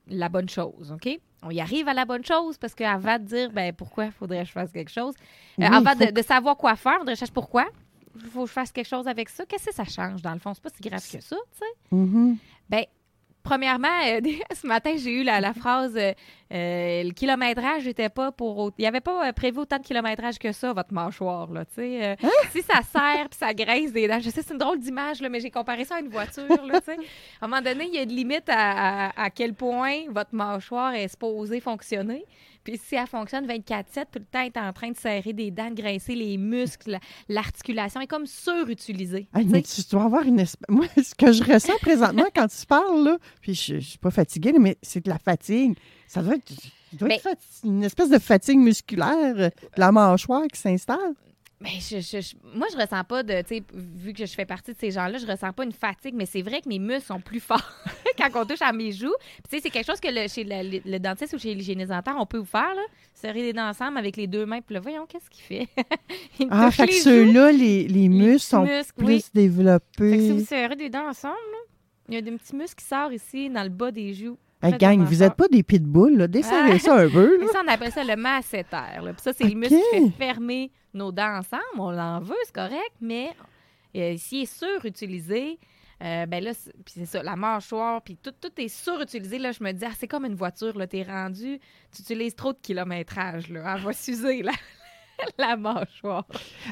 la 0.09 0.29
bonne 0.29 0.49
chose, 0.49 0.93
OK? 0.93 1.19
On 1.43 1.50
y 1.50 1.61
arrive 1.61 1.88
à 1.88 1.94
la 1.94 2.05
bonne 2.05 2.25
chose 2.25 2.59
parce 2.59 2.75
qu'avant 2.75 3.19
de 3.19 3.25
dire, 3.25 3.50
ben 3.53 3.73
pourquoi 3.73 4.11
faudrait 4.11 4.43
que 4.43 4.49
je 4.49 4.53
fasse 4.53 4.73
quelque 4.73 4.91
chose, 4.91 5.15
euh, 5.61 5.67
Oui, 5.69 5.77
avant 5.77 5.94
de, 5.94 6.11
de 6.11 6.23
savoir 6.23 6.56
quoi 6.56 6.77
faire, 6.77 6.97
on 7.00 7.00
devrait 7.00 7.17
chercher 7.17 7.33
pourquoi. 7.33 7.67
Il 8.25 8.31
faut 8.31 8.43
que 8.43 8.49
je 8.49 8.53
fasse 8.53 8.73
quelque 8.73 8.89
chose 8.89 9.07
avec 9.09 9.29
ça. 9.29 9.45
Qu'est-ce 9.47 9.67
que 9.67 9.75
ça 9.75 9.85
change, 9.85 10.23
dans 10.23 10.33
le 10.33 10.39
fond? 10.39 10.53
C'est 10.55 10.63
pas 10.63 10.71
si 10.75 10.83
grave 10.89 11.01
que 11.03 11.21
ça, 11.23 11.37
tu 11.53 11.59
sais. 11.59 11.95
Mhm. 11.95 12.37
Ben, 12.69 12.85
premièrement, 13.43 13.89
euh, 14.07 14.21
ce 14.55 14.67
matin, 14.67 14.95
j'ai 14.97 15.21
eu 15.21 15.23
la, 15.23 15.41
la 15.41 15.55
phrase 15.55 15.95
euh, 15.97 16.13
euh, 16.53 17.03
le 17.05 17.11
kilométrage 17.13 17.85
n'était 17.87 18.09
pas 18.09 18.31
pour. 18.33 18.73
Il 18.79 18.83
n'y 18.83 18.87
avait 18.89 19.01
pas 19.01 19.33
prévu 19.33 19.59
autant 19.61 19.79
de 19.79 19.83
kilométrage 19.85 20.39
que 20.39 20.53
ça, 20.53 20.73
votre 20.73 20.93
mâchoire, 20.93 21.51
là, 21.53 21.65
tu 21.65 21.75
sais. 21.77 22.05
Euh, 22.05 22.17
Si 22.53 22.63
ça 22.63 22.81
serre 22.83 23.29
puis 23.29 23.39
ça 23.39 23.53
graisse 23.53 23.93
des 23.93 24.09
dents, 24.09 24.21
je 24.21 24.31
sais, 24.31 24.43
c'est 24.43 24.53
une 24.53 24.59
drôle 24.59 24.79
d'image, 24.81 25.21
là, 25.21 25.29
mais 25.29 25.41
j'ai 25.41 25.51
comparé 25.51 25.85
ça 25.85 25.97
à 25.97 26.01
une 26.01 26.09
voiture, 26.09 26.47
là, 26.65 26.81
tu 26.81 26.87
sais. 26.93 26.97
À 27.41 27.45
un 27.45 27.49
moment 27.49 27.62
donné, 27.62 27.87
il 27.87 27.95
y 27.95 27.99
a 27.99 28.03
une 28.03 28.15
limite 28.15 28.49
à, 28.49 29.07
à- 29.09 29.23
à 29.25 29.31
quel 29.31 29.55
point 29.55 30.05
votre 30.11 30.35
mâchoire 30.35 30.95
est 30.95 31.09
supposée 31.09 31.61
fonctionner. 31.61 32.25
Puis 32.67 32.81
si 32.85 32.97
elle 32.97 33.07
fonctionne 33.07 33.47
24-7, 33.47 34.07
tout 34.11 34.19
le 34.19 34.25
temps, 34.25 34.41
elle 34.41 34.47
est 34.47 34.59
en 34.59 34.73
train 34.73 34.91
de 34.91 34.97
serrer 34.97 35.33
des 35.33 35.53
dents, 35.53 35.71
de 35.71 35.81
grincer 35.81 36.17
les 36.17 36.37
muscles, 36.37 36.91
la- 36.91 37.01
l'articulation 37.29 38.01
est 38.01 38.07
comme 38.09 38.27
surutilisée. 38.27 39.29
Hey, 39.35 39.45
tu 39.47 39.53
mais 39.53 39.63
tu 39.63 39.83
dois 39.91 40.03
avoir 40.05 40.25
une 40.25 40.41
espèce. 40.41 40.63
Moi, 40.69 40.87
ce 40.97 41.15
que 41.15 41.31
je 41.33 41.45
ressens 41.45 41.77
présentement 41.81 42.27
quand 42.35 42.49
tu 42.49 42.67
parles, 42.67 43.05
là, 43.05 43.19
puis 43.41 43.55
je 43.55 43.75
ne 43.75 43.81
suis 43.81 43.99
pas 43.99 44.11
fatiguée, 44.11 44.53
mais 44.59 44.77
c'est 44.83 45.05
de 45.05 45.09
la 45.11 45.19
fatigue. 45.19 45.77
Ça 46.09 46.23
doit 46.23 46.35
être, 46.35 46.51
il 46.93 46.99
doit 46.99 47.09
Mais- 47.09 47.15
être 47.17 47.23
fati- 47.29 47.65
une 47.65 47.85
espèce 47.85 48.11
de 48.11 48.19
fatigue 48.19 48.59
musculaire 48.59 49.35
euh, 49.37 49.49
de 49.49 49.53
la 49.81 49.93
mâchoire 49.93 50.43
qui 50.53 50.61
s'installe. 50.61 51.15
Ben, 51.58 51.70
je, 51.81 52.00
je- 52.00 52.20
je- 52.20 52.35
moi, 52.55 52.67
je 52.70 52.76
ressens 52.76 53.03
pas 53.05 53.23
de, 53.23 53.43
vu 53.73 54.12
que 54.12 54.26
je 54.26 54.35
fais 54.35 54.44
partie 54.44 54.73
de 54.73 54.76
ces 54.79 54.91
gens-là, 54.91 55.17
je 55.17 55.26
ressens 55.26 55.55
pas 55.55 55.64
une 55.64 55.73
fatigue, 55.73 56.14
mais 56.14 56.26
c'est 56.26 56.43
vrai 56.43 56.61
que 56.61 56.69
mes 56.69 56.79
muscles 56.79 57.06
sont 57.06 57.20
plus 57.20 57.41
forts 57.49 57.73
quand 58.19 58.29
on 58.35 58.44
touche 58.44 58.61
à 58.61 58.73
mes 58.75 58.93
joues. 58.93 59.14
Puis, 59.37 59.43
tu 59.49 59.56
sais, 59.56 59.62
c'est 59.62 59.70
quelque 59.70 59.87
chose 59.87 59.99
que 60.00 60.08
le- 60.08 60.29
chez 60.29 60.44
le, 60.44 60.70
le- 60.70 60.82
le 60.85 60.99
dentiste 60.99 61.32
ou 61.32 61.38
chez 61.38 61.55
l'hygiéniste 61.55 61.88
dentaire, 61.88 62.14
on 62.19 62.26
peut 62.26 62.37
vous 62.38 62.44
faire, 62.44 62.75
là. 62.75 62.82
Serrer 63.14 63.41
les 63.41 63.53
dents 63.55 63.69
ensemble 63.70 63.97
avec 63.97 64.17
les 64.19 64.26
deux 64.26 64.44
mains, 64.44 64.61
puis 64.61 64.75
là, 64.75 64.81
voyons, 64.81 65.06
qu'est-ce 65.06 65.31
qu'il 65.31 65.43
fait? 65.44 65.67
Il 66.38 66.49
Ah, 66.50 66.70
fait 66.70 66.88
que 66.88 66.93
ceux-là, 66.93 67.50
les, 67.53 67.88
les 67.88 68.09
muscles 68.11 68.49
sont 68.50 68.62
muscles, 68.64 68.93
plus 68.94 69.06
oui. 69.06 69.12
Fait 69.14 69.19
que 69.20 69.25
si 69.25 69.31
développés. 69.32 70.32
vous 70.32 70.44
serrez 70.44 70.76
des 70.76 70.91
dents 70.91 71.09
ensemble, 71.09 71.35
là, 71.52 71.59
il 72.11 72.14
y 72.14 72.19
a 72.19 72.20
des 72.20 72.32
petits 72.32 72.55
muscles 72.55 72.75
qui 72.82 72.85
sortent 72.85 73.14
ici, 73.14 73.49
dans 73.49 73.62
le 73.62 73.70
bas 73.70 73.91
des 73.91 74.12
joues. 74.12 74.37
Hey, 74.62 74.76
gang, 74.79 75.02
vous 75.04 75.16
n'êtes 75.16 75.35
pas 75.35 75.49
des 75.49 75.62
pitbulls, 75.62 76.16
là. 76.16 76.26
Desserrez 76.26 76.73
Ah. 76.75 76.78
ça 76.81 76.95
un 76.97 77.09
peu, 77.09 77.38
là. 77.40 77.47
ça, 77.52 77.62
on 77.64 77.69
appelle 77.69 77.92
ça 77.92 78.02
le 78.04 78.16
masséter. 78.16 78.71
là. 79.02 79.12
Puis 79.12 79.23
ça, 79.23 79.33
c'est 79.33 79.45
OK. 79.45 79.50
le 79.52 79.57
muscle 79.59 79.76
qui 79.92 80.11
fait 80.11 80.11
fermer 80.16 80.73
nos 80.95 81.12
dents 81.12 81.38
ensemble. 81.38 81.62
On 81.78 81.90
l'en 81.90 82.21
veut, 82.21 82.35
c'est 82.45 82.54
correct, 82.54 82.92
mais 83.00 83.31
euh, 83.97 84.14
s'il 84.16 84.42
est 84.42 84.52
surutilisé, 84.52 85.59
euh, 86.02 86.26
ben 86.26 86.42
là, 86.42 86.52
puis 86.85 86.95
c'est 86.97 87.07
ça, 87.07 87.23
la 87.23 87.37
mâchoire, 87.37 88.02
puis 88.02 88.16
tout, 88.23 88.33
tout 88.40 88.50
est 88.59 88.69
surutilisé. 88.69 89.38
Là, 89.38 89.52
je 89.52 89.62
me 89.62 89.73
dis, 89.73 89.85
ah, 89.85 89.92
c'est 89.99 90.09
comme 90.09 90.25
une 90.25 90.35
voiture, 90.35 90.76
là, 90.76 90.87
t'es 90.87 91.02
rendu, 91.02 91.59
tu 91.95 92.02
utilises 92.02 92.35
trop 92.35 92.52
de 92.52 92.59
kilométrage, 92.62 93.49
là. 93.50 93.75
Elle 93.76 93.83
va 93.83 93.92
s'user, 93.92 94.42
la, 94.42 94.52
la 95.38 95.56
mâchoire. 95.56 96.25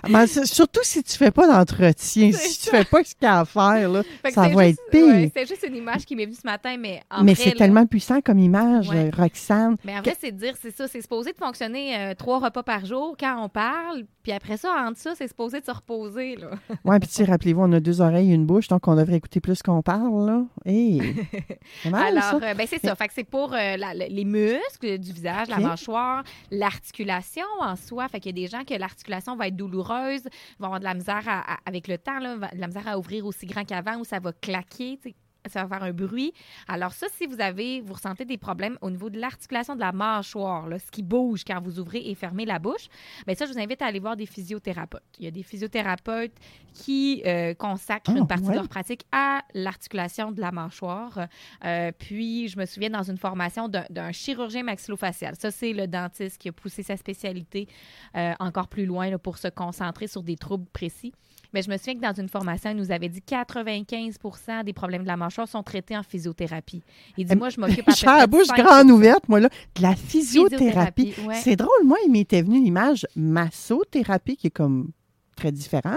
Mais 0.08 0.26
c'est- 0.26 0.46
surtout 0.46 0.80
si 0.82 1.02
tu 1.02 1.16
fais 1.16 1.30
pas 1.30 1.46
d'entretien, 1.46 2.30
C'est 2.32 2.49
si 2.49 2.61
tu 2.64 2.70
fais 2.70 2.84
pas 2.84 3.02
ce 3.04 3.14
qu'il 3.14 3.25
y 3.25 3.26
a 3.26 3.40
à 3.40 3.44
faire, 3.44 3.88
là, 3.88 4.02
ça 4.02 4.30
c'est 4.30 4.54
va 4.54 4.66
juste- 4.68 4.80
être 4.80 4.90
pire. 4.90 5.06
ouais, 5.06 5.25
C'était 5.34 5.46
juste 5.46 5.64
une 5.68 5.76
image 5.76 6.04
qui 6.04 6.16
m'est 6.16 6.25
venue 6.26 6.37
ce 6.37 6.46
matin, 6.46 6.76
mais 6.78 7.02
en 7.11 7.23
mais 7.25 7.34
c'est 7.34 7.52
tellement 7.52 7.87
puissant 7.87 8.20
comme 8.20 8.38
image, 8.38 8.88
Ouais. 8.88 9.11
Roxane. 9.16 9.76
Mais 9.84 9.99
en 9.99 10.02
vrai, 10.02 10.16
c'est 10.20 10.32
de 10.32 10.38
dire, 10.38 10.54
c'est 10.61 10.75
ça, 10.76 10.87
c'est 10.88 11.00
supposé 11.02 11.32
de 11.32 11.37
fonctionner 11.38 11.96
euh, 11.96 12.14
trois 12.14 12.38
repas 12.40 12.62
par 12.62 12.84
jour 12.87 13.16
quand 13.18 13.42
on 13.42 13.49
parle, 13.49 14.04
puis 14.23 14.32
après 14.32 14.56
ça, 14.56 14.73
entre 14.87 14.99
ça, 14.99 15.12
c'est 15.16 15.28
supposé 15.28 15.61
de 15.61 15.64
se 15.64 15.70
reposer. 15.70 16.37
Oui, 16.84 16.99
puis 16.99 17.08
tu 17.08 17.14
sais, 17.14 17.25
rappelez-vous, 17.25 17.62
on 17.62 17.73
a 17.73 17.80
deux 17.80 18.00
oreilles 18.00 18.30
et 18.30 18.34
une 18.34 18.46
bouche, 18.46 18.68
donc 18.68 18.87
on 18.88 18.94
devrait 18.96 19.16
écouter 19.16 19.40
plus 19.40 19.62
qu'on 19.62 19.82
parle, 19.82 20.26
là. 20.26 20.42
Hey, 20.66 21.00
c'est 21.82 21.90
mal, 21.90 22.16
Alors, 22.18 22.42
euh, 22.42 22.54
ben, 22.54 22.66
c'est 22.68 22.80
ça. 22.80 22.94
Fait 22.94 23.08
que 23.08 23.14
c'est 23.14 23.25
pour 23.25 23.52
euh, 23.54 23.76
la- 23.76 23.94
les 23.94 24.25
muscles 24.25 24.99
du 24.99 25.12
visage, 25.12 25.49
la 25.49 25.58
mâchoire, 25.58 26.25
l'articulation 26.50 27.44
en 27.61 27.76
soi. 27.76 28.08
Fait 28.08 28.20
qu'il 28.20 28.37
y 28.37 28.42
a 28.42 28.43
des 28.43 28.43
gens 28.48 28.64
que 28.64 28.74
l'articulation 28.74 29.36
va 29.36 29.48
être 29.48 29.56
douloureuse, 29.56 30.22
vont 30.58 30.66
avoir 30.66 30.80
de 30.80 30.84
la 30.84 30.94
misère 30.94 31.44
avec 31.66 31.88
le 31.88 31.98
temps, 31.98 32.18
de 32.20 32.60
la 32.60 32.66
misère 32.66 32.88
à 32.88 32.98
ouvrir 32.98 33.26
aussi 33.26 33.46
grand 33.46 33.64
qu'avant 33.64 33.96
ou 33.96 34.04
ça 34.04 34.18
va 34.20 34.32
claquer. 34.32 34.98
Ça 35.46 35.62
va 35.64 35.76
faire 35.76 35.82
un 35.86 35.92
bruit. 35.92 36.32
Alors 36.68 36.92
ça, 36.92 37.06
si 37.16 37.26
vous 37.26 37.38
avez, 37.40 37.82
vous 37.82 37.92
ressentez 37.92 38.24
des 38.24 38.38
problèmes 38.38 38.78
au 38.80 38.90
niveau 38.90 39.10
de 39.10 39.18
l'articulation 39.20 39.74
de 39.74 39.80
la 39.80 39.92
mâchoire, 39.92 40.66
là, 40.68 40.78
ce 40.78 40.90
qui 40.90 41.02
bouge 41.02 41.44
quand 41.46 41.60
vous 41.60 41.78
ouvrez 41.78 42.08
et 42.08 42.14
fermez 42.14 42.46
la 42.46 42.58
bouche, 42.58 42.88
bien 43.26 43.34
ça, 43.36 43.44
je 43.44 43.52
vous 43.52 43.58
invite 43.58 43.82
à 43.82 43.86
aller 43.86 43.98
voir 43.98 44.16
des 44.16 44.24
physiothérapeutes. 44.26 45.02
Il 45.18 45.24
y 45.26 45.28
a 45.28 45.30
des 45.30 45.42
physiothérapeutes 45.42 46.32
qui 46.72 47.22
euh, 47.26 47.52
consacrent 47.54 48.10
Ah, 48.14 48.18
une 48.18 48.26
partie 48.26 48.44
ouais. 48.44 48.52
de 48.52 48.56
leur 48.56 48.68
pratique 48.68 49.04
à 49.12 49.42
l'articulation 49.52 50.32
de 50.32 50.40
la 50.40 50.50
mâchoire. 50.50 51.26
Euh, 51.64 51.92
puis, 51.98 52.48
je 52.48 52.58
me 52.58 52.64
souviens 52.64 52.90
dans 52.90 53.02
une 53.02 53.18
formation 53.18 53.68
d'un- 53.68 54.12
chirurgien 54.12 54.62
maxillofacial. 54.62 55.34
Ça, 55.38 55.50
c'est 55.50 55.72
le 55.74 55.86
dentiste 55.86 56.38
qui 56.38 56.48
a 56.48 56.52
poussé 56.52 56.82
sa 56.82 56.96
spécialité 56.96 57.68
euh, 58.16 58.32
encore 58.40 58.68
plus 58.68 58.86
loin 58.86 59.10
là, 59.10 59.18
pour 59.18 59.36
se 59.38 59.48
concentrer 59.48 60.06
sur 60.06 60.22
des 60.22 60.36
troubles 60.36 60.66
précis. 60.72 61.12
Mais 61.54 61.62
je 61.62 61.70
me 61.70 61.76
souviens 61.76 61.94
que 61.94 62.00
dans 62.00 62.12
une 62.12 62.28
formation, 62.28 62.70
il 62.70 62.76
nous 62.76 62.90
avait 62.90 63.08
dit 63.08 63.23
95% 63.26 64.64
des 64.64 64.73
problèmes 64.73 65.02
de 65.02 65.06
la 65.06 65.16
mâchoire 65.16 65.46
sont 65.49 65.62
traités 65.62 65.96
en 65.96 66.02
physiothérapie. 66.02 66.82
Il 67.16 67.26
dit, 67.26 67.37
moi, 67.37 67.49
je 67.49 67.61
m'occupe 67.61 67.88
à 67.88 68.18
la 68.18 68.26
bouche 68.26 68.49
5 68.49 68.58
grande 68.61 68.90
ouverte, 68.90 69.28
moi, 69.28 69.38
là. 69.38 69.49
De 69.76 69.82
la 69.82 69.94
physiothérapie. 69.94 71.06
Physiothérapie, 71.06 71.28
ouais. 71.28 71.34
C'est 71.37 71.54
drôle, 71.56 71.84
moi, 71.84 71.96
il 72.04 72.11
m'était 72.11 72.42
venu 72.42 72.62
l'image 72.62 73.06
massothérapie, 73.14 74.37
qui 74.37 74.49
est 74.49 74.50
comme 74.50 74.90
très 75.37 75.52
différent. 75.52 75.96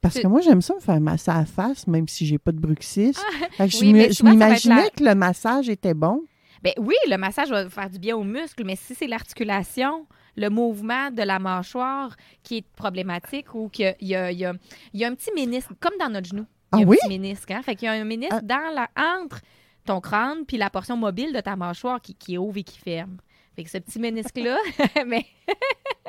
Parce 0.00 0.18
que 0.18 0.26
moi, 0.26 0.40
j'aime 0.40 0.62
ça 0.62 0.74
me 0.74 0.80
faire 0.80 1.00
masser 1.00 1.30
à 1.30 1.38
la 1.38 1.46
face, 1.46 1.86
même 1.86 2.06
si 2.08 2.26
j'ai 2.26 2.38
pas 2.38 2.52
de 2.52 2.58
bruxisme. 2.60 3.22
Que 3.58 3.66
je 3.66 3.78
oui, 3.78 3.92
m'imaginais 4.22 4.84
la- 4.84 4.90
que 4.90 5.04
le 5.04 5.14
massage 5.14 5.68
était 5.68 5.94
bon. 5.94 6.22
Ben 6.62 6.72
oui, 6.78 6.94
le 7.08 7.16
massage 7.16 7.50
va 7.50 7.68
faire 7.68 7.90
du 7.90 7.98
bien 7.98 8.16
aux 8.16 8.24
muscles, 8.24 8.64
mais 8.64 8.76
si 8.76 8.94
c'est 8.94 9.06
l'articulation, 9.06 10.06
le 10.36 10.48
mouvement 10.50 11.10
de 11.10 11.22
la 11.22 11.38
mâchoire 11.38 12.14
qui 12.42 12.58
est 12.58 12.66
problématique 12.76 13.54
ou 13.54 13.68
qu'il 13.68 13.94
y 14.00 14.14
y 14.14 14.34
y 14.34 14.44
a- 14.44 15.08
un 15.08 15.14
petit 15.14 15.32
ménisque, 15.34 15.70
comme 15.80 15.94
dans 15.98 16.08
notre 16.10 16.28
genou. 16.28 16.46
Il 16.74 16.80
y 16.80 16.82
a 16.82 16.84
Ah 16.84 16.86
un 16.86 16.88
oui? 16.90 16.96
petit 17.00 17.08
ménisque. 17.08 17.50
Hein? 17.50 17.62
Fait 17.62 17.74
qu'il 17.76 17.86
y 17.86 17.88
a 17.88 17.92
un 17.92 18.04
ménisque 18.04 18.32
Ah. 18.32 18.40
dans 18.42 18.74
la, 18.74 18.88
entre 19.20 19.40
ton 19.84 20.00
crâne 20.00 20.44
puis 20.46 20.56
la 20.56 20.68
portion 20.68 20.96
mobile 20.96 21.32
de 21.32 21.40
ta 21.40 21.54
mâchoire 21.56 22.00
qui, 22.00 22.14
qui 22.14 22.36
ouvre 22.38 22.58
et 22.58 22.64
qui 22.64 22.78
ferme. 22.78 23.18
Fait 23.54 23.64
que 23.64 23.70
ce 23.70 23.78
petit 23.78 23.98
ménisque-là, 23.98 24.58
mais 25.06 25.24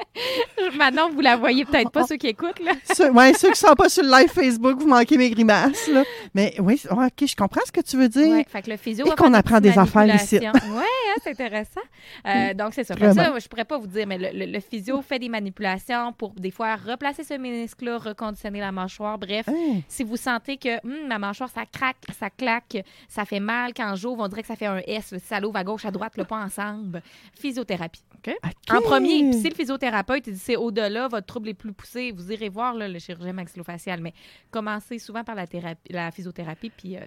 maintenant, 0.78 1.10
vous 1.10 1.22
la 1.22 1.36
voyez 1.38 1.66
peut-être 1.66 1.92
pas, 1.92 2.06
ceux 2.06 2.16
qui 2.18 2.28
écoutent, 2.28 2.60
là. 2.64 2.74
Ceux, 2.96 3.12
ouais, 3.12 3.34
ceux 3.34 3.52
qui 3.52 3.60
sont 3.60 3.74
pas 3.76 3.90
sur 3.90 4.04
le 4.04 4.10
live 4.10 4.30
Facebook, 4.30 4.80
vous 4.80 4.88
manquez 4.88 5.18
mes 5.18 5.30
grimaces. 5.30 5.88
Là. 5.88 6.04
Mais 6.34 6.56
oui, 6.60 6.82
OK, 6.90 7.26
je 7.28 7.36
comprends 7.36 7.62
ce 7.66 7.72
que 7.72 7.82
tu 7.82 7.98
veux 7.98 8.10
dire. 8.10 8.30
Ouais, 8.30 8.46
fait 8.48 8.62
que 8.62 8.72
le 8.72 8.78
physio 8.78 9.06
Et 9.06 9.12
qu'on 9.16 9.34
apprend 9.34 9.60
des 9.60 9.78
affaires 9.78 10.14
ici. 10.16 10.40
Ouais, 10.68 10.84
hein, 10.84 11.20
c'est 11.24 11.32
intéressant. 11.32 11.82
Euh, 12.26 12.54
donc, 12.54 12.74
c'est 12.74 12.84
ça. 12.84 12.94
Vraiment. 12.96 13.14
ça, 13.14 13.40
je 13.40 13.48
pourrais 13.48 13.66
pas 13.66 13.78
vous 13.78 13.88
dire, 13.88 14.06
mais 14.08 14.18
le, 14.18 14.30
le- 14.46 14.52
le 14.52 14.60
physio 14.60 15.02
fait 15.02 15.20
des 15.20 15.30
manipulations 15.30 16.14
pour, 16.14 16.32
des 16.34 16.52
fois, 16.52 16.76
replacer 16.76 17.24
ce 17.24 17.34
ménisque-là, 17.36 17.98
reconditionner 17.98 18.60
la 18.60 18.72
mâchoire. 18.72 19.18
Bref, 19.18 19.48
Hein? 19.48 19.82
si 19.88 20.04
vous 20.04 20.18
sentez 20.18 20.58
que 20.58 20.76
hum, 20.86 21.08
ma 21.08 21.18
mâchoire, 21.20 21.50
ça 21.50 21.64
craque, 21.72 21.98
ça 22.20 22.30
claque, 22.30 22.78
ça 23.08 23.26
fait 23.26 23.40
mal 23.40 23.74
quand 23.76 23.96
j'ouvre, 23.96 24.24
on 24.24 24.28
dirait 24.28 24.42
que 24.42 24.48
ça 24.48 24.56
fait 24.56 24.66
un 24.68 24.82
S. 24.88 25.14
Ça 25.28 25.40
l'ouvre 25.40 25.58
à 25.58 25.64
gauche, 25.64 25.86
à 25.86 25.92
droite, 25.92 26.14
le 26.18 26.24
pas 26.26 26.38
ensemble. 26.38 27.02
Physiothérapie. 27.40 28.02
OK? 28.16 28.34
OK. 28.44 28.76
En 28.78 28.82
premier, 28.82 29.32
si 29.34 29.50
le 29.50 29.56
physiothérapeute 29.88 30.28
il 30.28 30.34
dit 30.34 30.40
c'est 30.40 30.56
au-delà, 30.56 31.08
votre 31.08 31.26
trouble 31.26 31.50
est 31.50 31.54
plus 31.54 31.74
poussé, 31.74 32.12
vous 32.12 32.32
irez 32.32 32.50
voir 32.50 32.76
le 32.76 33.00
chirurgien 33.00 33.34
maxillofacial. 33.34 34.02
Mais 34.02 34.14
commencez 34.52 35.00
souvent 35.00 35.24
par 35.24 35.36
la, 35.36 35.48
thérapie, 35.48 35.92
la 35.92 36.12
physiothérapie, 36.12 36.70
puis 36.70 36.98
euh, 36.98 37.02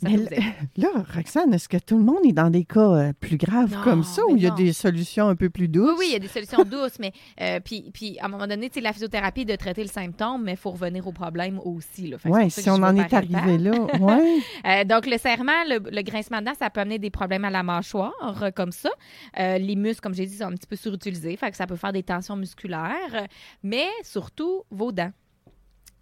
ça 0.00 0.08
Mais. 0.08 0.16
Là, 0.76 0.88
Roxane, 1.14 1.52
est-ce 1.54 1.68
que 1.68 1.76
tout 1.78 1.96
le 1.96 2.04
monde 2.04 2.24
est 2.24 2.32
dans 2.32 2.50
des 2.50 2.64
cas 2.64 2.80
euh, 2.80 3.12
plus 3.18 3.36
graves 3.36 3.72
Non, 3.72 3.82
comme 3.82 4.02
ça 4.04 4.22
ou 4.26 4.36
il 4.36 4.42
y 4.42 4.46
a 4.46 4.50
non. 4.50 4.56
des 4.56 4.72
solutions 4.72 5.28
un 5.28 5.36
peu 5.36 5.50
plus 5.50 5.68
douces? 5.68 5.90
Oui, 5.92 5.96
oui, 5.98 6.06
il 6.10 6.12
y 6.12 6.16
a 6.16 6.18
des 6.18 6.28
solutions 6.28 6.64
douces, 6.70 6.98
mais 6.98 7.12
euh, 7.40 7.60
puis, 7.60 7.90
puis 7.92 8.18
à 8.20 8.26
un 8.26 8.28
moment 8.28 8.46
donné, 8.46 8.70
sais, 8.72 8.80
la 8.80 8.92
physiothérapie 8.92 9.42
est 9.42 9.46
de 9.46 9.56
traiter 9.56 9.82
le 9.82 9.88
symptôme, 9.88 10.44
mais 10.44 10.52
il 10.52 10.58
faut 10.58 10.70
revenir 10.70 11.06
au 11.06 11.12
problème 11.12 11.58
aussi. 11.64 12.14
Oui, 12.24 12.50
c'est 12.50 12.62
si 12.62 12.70
on 12.70 12.74
en 12.74 12.96
est 12.96 13.12
arrivé 13.12 13.58
là. 13.58 13.72
Ouais. 14.00 14.38
Euh, 14.66 14.84
donc, 14.84 15.06
le 15.06 15.18
serrement, 15.18 15.64
le, 15.68 15.78
le 15.90 16.02
grincement 16.02 16.40
de 16.40 16.46
dents, 16.46 16.54
ça 16.58 16.70
peut 16.70 16.80
amener 16.80 16.98
des 16.98 17.10
problèmes 17.10 17.44
à 17.44 17.50
la 17.50 17.62
mâchoire, 17.62 18.12
comme 18.54 18.72
ça. 18.72 18.90
Euh, 19.38 19.58
les 19.58 19.74
muscles, 19.74 20.00
comme 20.00 20.14
j'ai 20.14 20.26
dit, 20.26 20.36
sont 20.36 20.44
un 20.44 20.52
petit 20.52 20.66
peu 20.66 20.76
surutilisés, 20.76 21.36
fait 21.36 21.50
que 21.50 21.56
ça 21.56 21.66
peut 21.66 21.76
faire 21.76 21.92
des 21.92 22.02
tensions 22.02 22.36
musculaires, 22.36 23.26
mais 23.62 23.86
surtout 24.02 24.62
vos 24.70 24.92
dents. 24.92 25.12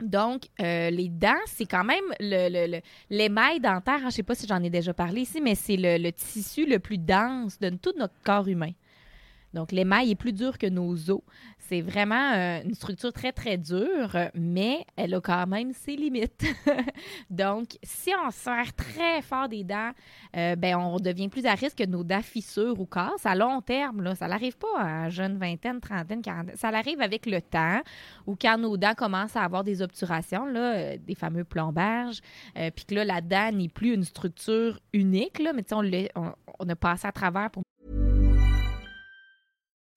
Donc, 0.00 0.46
euh, 0.60 0.90
les 0.90 1.08
dents, 1.08 1.32
c'est 1.46 1.66
quand 1.66 1.84
même 1.84 2.04
le, 2.20 2.48
le- 2.48 2.72
le- 2.76 2.80
l'émail 3.10 3.60
dentaire. 3.60 3.94
hein, 3.94 4.00
je 4.00 4.06
ne 4.06 4.10
sais 4.10 4.22
pas 4.22 4.34
si 4.34 4.46
j'en 4.46 4.62
ai 4.62 4.70
déjà 4.70 4.92
parlé 4.92 5.22
ici, 5.22 5.40
mais 5.40 5.54
c'est 5.54 5.76
le, 5.76 5.98
le 5.98 6.12
tissu 6.12 6.66
le 6.66 6.78
plus 6.78 6.98
dense 6.98 7.58
de 7.60 7.70
tout 7.70 7.92
notre 7.96 8.14
corps 8.24 8.48
humain. 8.48 8.72
Donc, 9.52 9.70
l'émail 9.70 10.10
est 10.10 10.16
plus 10.16 10.32
dur 10.32 10.58
que 10.58 10.66
nos 10.66 11.10
os. 11.10 11.20
C'est 11.68 11.80
vraiment 11.80 12.32
euh, 12.34 12.62
une 12.62 12.74
structure 12.74 13.12
très, 13.12 13.32
très 13.32 13.56
dure, 13.56 14.16
mais 14.34 14.84
elle 14.96 15.14
a 15.14 15.20
quand 15.20 15.46
même 15.46 15.72
ses 15.72 15.96
limites. 15.96 16.44
Donc, 17.30 17.78
si 17.82 18.10
on 18.22 18.30
serre 18.30 18.74
très 18.74 19.22
fort 19.22 19.48
des 19.48 19.64
dents, 19.64 19.92
euh, 20.36 20.56
ben, 20.56 20.76
on 20.76 20.98
devient 20.98 21.28
plus 21.28 21.46
à 21.46 21.54
risque 21.54 21.78
que 21.78 21.86
nos 21.86 22.04
dents 22.04 22.20
fissurent 22.20 22.78
ou 22.78 22.84
cassent 22.84 23.24
à 23.24 23.34
long 23.34 23.62
terme. 23.62 24.02
Là. 24.02 24.14
Ça 24.14 24.28
n'arrive 24.28 24.58
pas 24.58 24.78
à 24.78 25.08
jeune 25.08 25.38
vingtaine, 25.38 25.80
trentaine, 25.80 26.20
quarantaine. 26.20 26.56
Ça 26.56 26.68
arrive 26.68 27.00
avec 27.00 27.24
le 27.24 27.40
temps 27.40 27.80
ou 28.26 28.36
quand 28.38 28.58
nos 28.58 28.76
dents 28.76 28.94
commencent 28.94 29.36
à 29.36 29.42
avoir 29.42 29.64
des 29.64 29.80
obturations, 29.80 30.44
là, 30.44 30.74
euh, 30.74 30.96
des 31.00 31.14
fameux 31.14 31.44
plombages, 31.44 32.20
puis 32.54 32.84
que 32.84 32.94
là, 32.94 33.04
la 33.04 33.20
dent 33.22 33.52
n'est 33.52 33.68
plus 33.68 33.94
une 33.94 34.04
structure 34.04 34.80
unique, 34.92 35.38
là, 35.38 35.52
mais 35.54 35.64
on, 35.72 35.82
on, 36.14 36.32
on 36.58 36.68
a 36.68 36.76
passé 36.76 37.06
à 37.06 37.12
travers 37.12 37.50
pour 37.50 37.62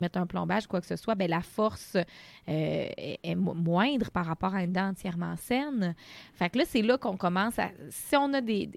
Mettre 0.00 0.18
un 0.18 0.26
plombage, 0.26 0.66
quoi 0.66 0.80
que 0.80 0.86
ce 0.86 0.96
soit, 0.96 1.14
ben, 1.14 1.28
la 1.28 1.40
force 1.42 1.96
euh, 1.96 2.02
est, 2.46 3.18
est 3.22 3.34
mo- 3.34 3.54
moindre 3.54 4.10
par 4.10 4.26
rapport 4.26 4.54
à 4.54 4.62
une 4.64 4.72
dent 4.72 4.88
entièrement 4.88 5.36
saine. 5.36 5.94
Fait 6.34 6.50
que 6.50 6.58
là, 6.58 6.64
c'est 6.66 6.82
là 6.82 6.98
qu'on 6.98 7.16
commence 7.16 7.58
à. 7.58 7.70
Si 7.90 8.16
on 8.16 8.32
a 8.34 8.40
des. 8.40 8.70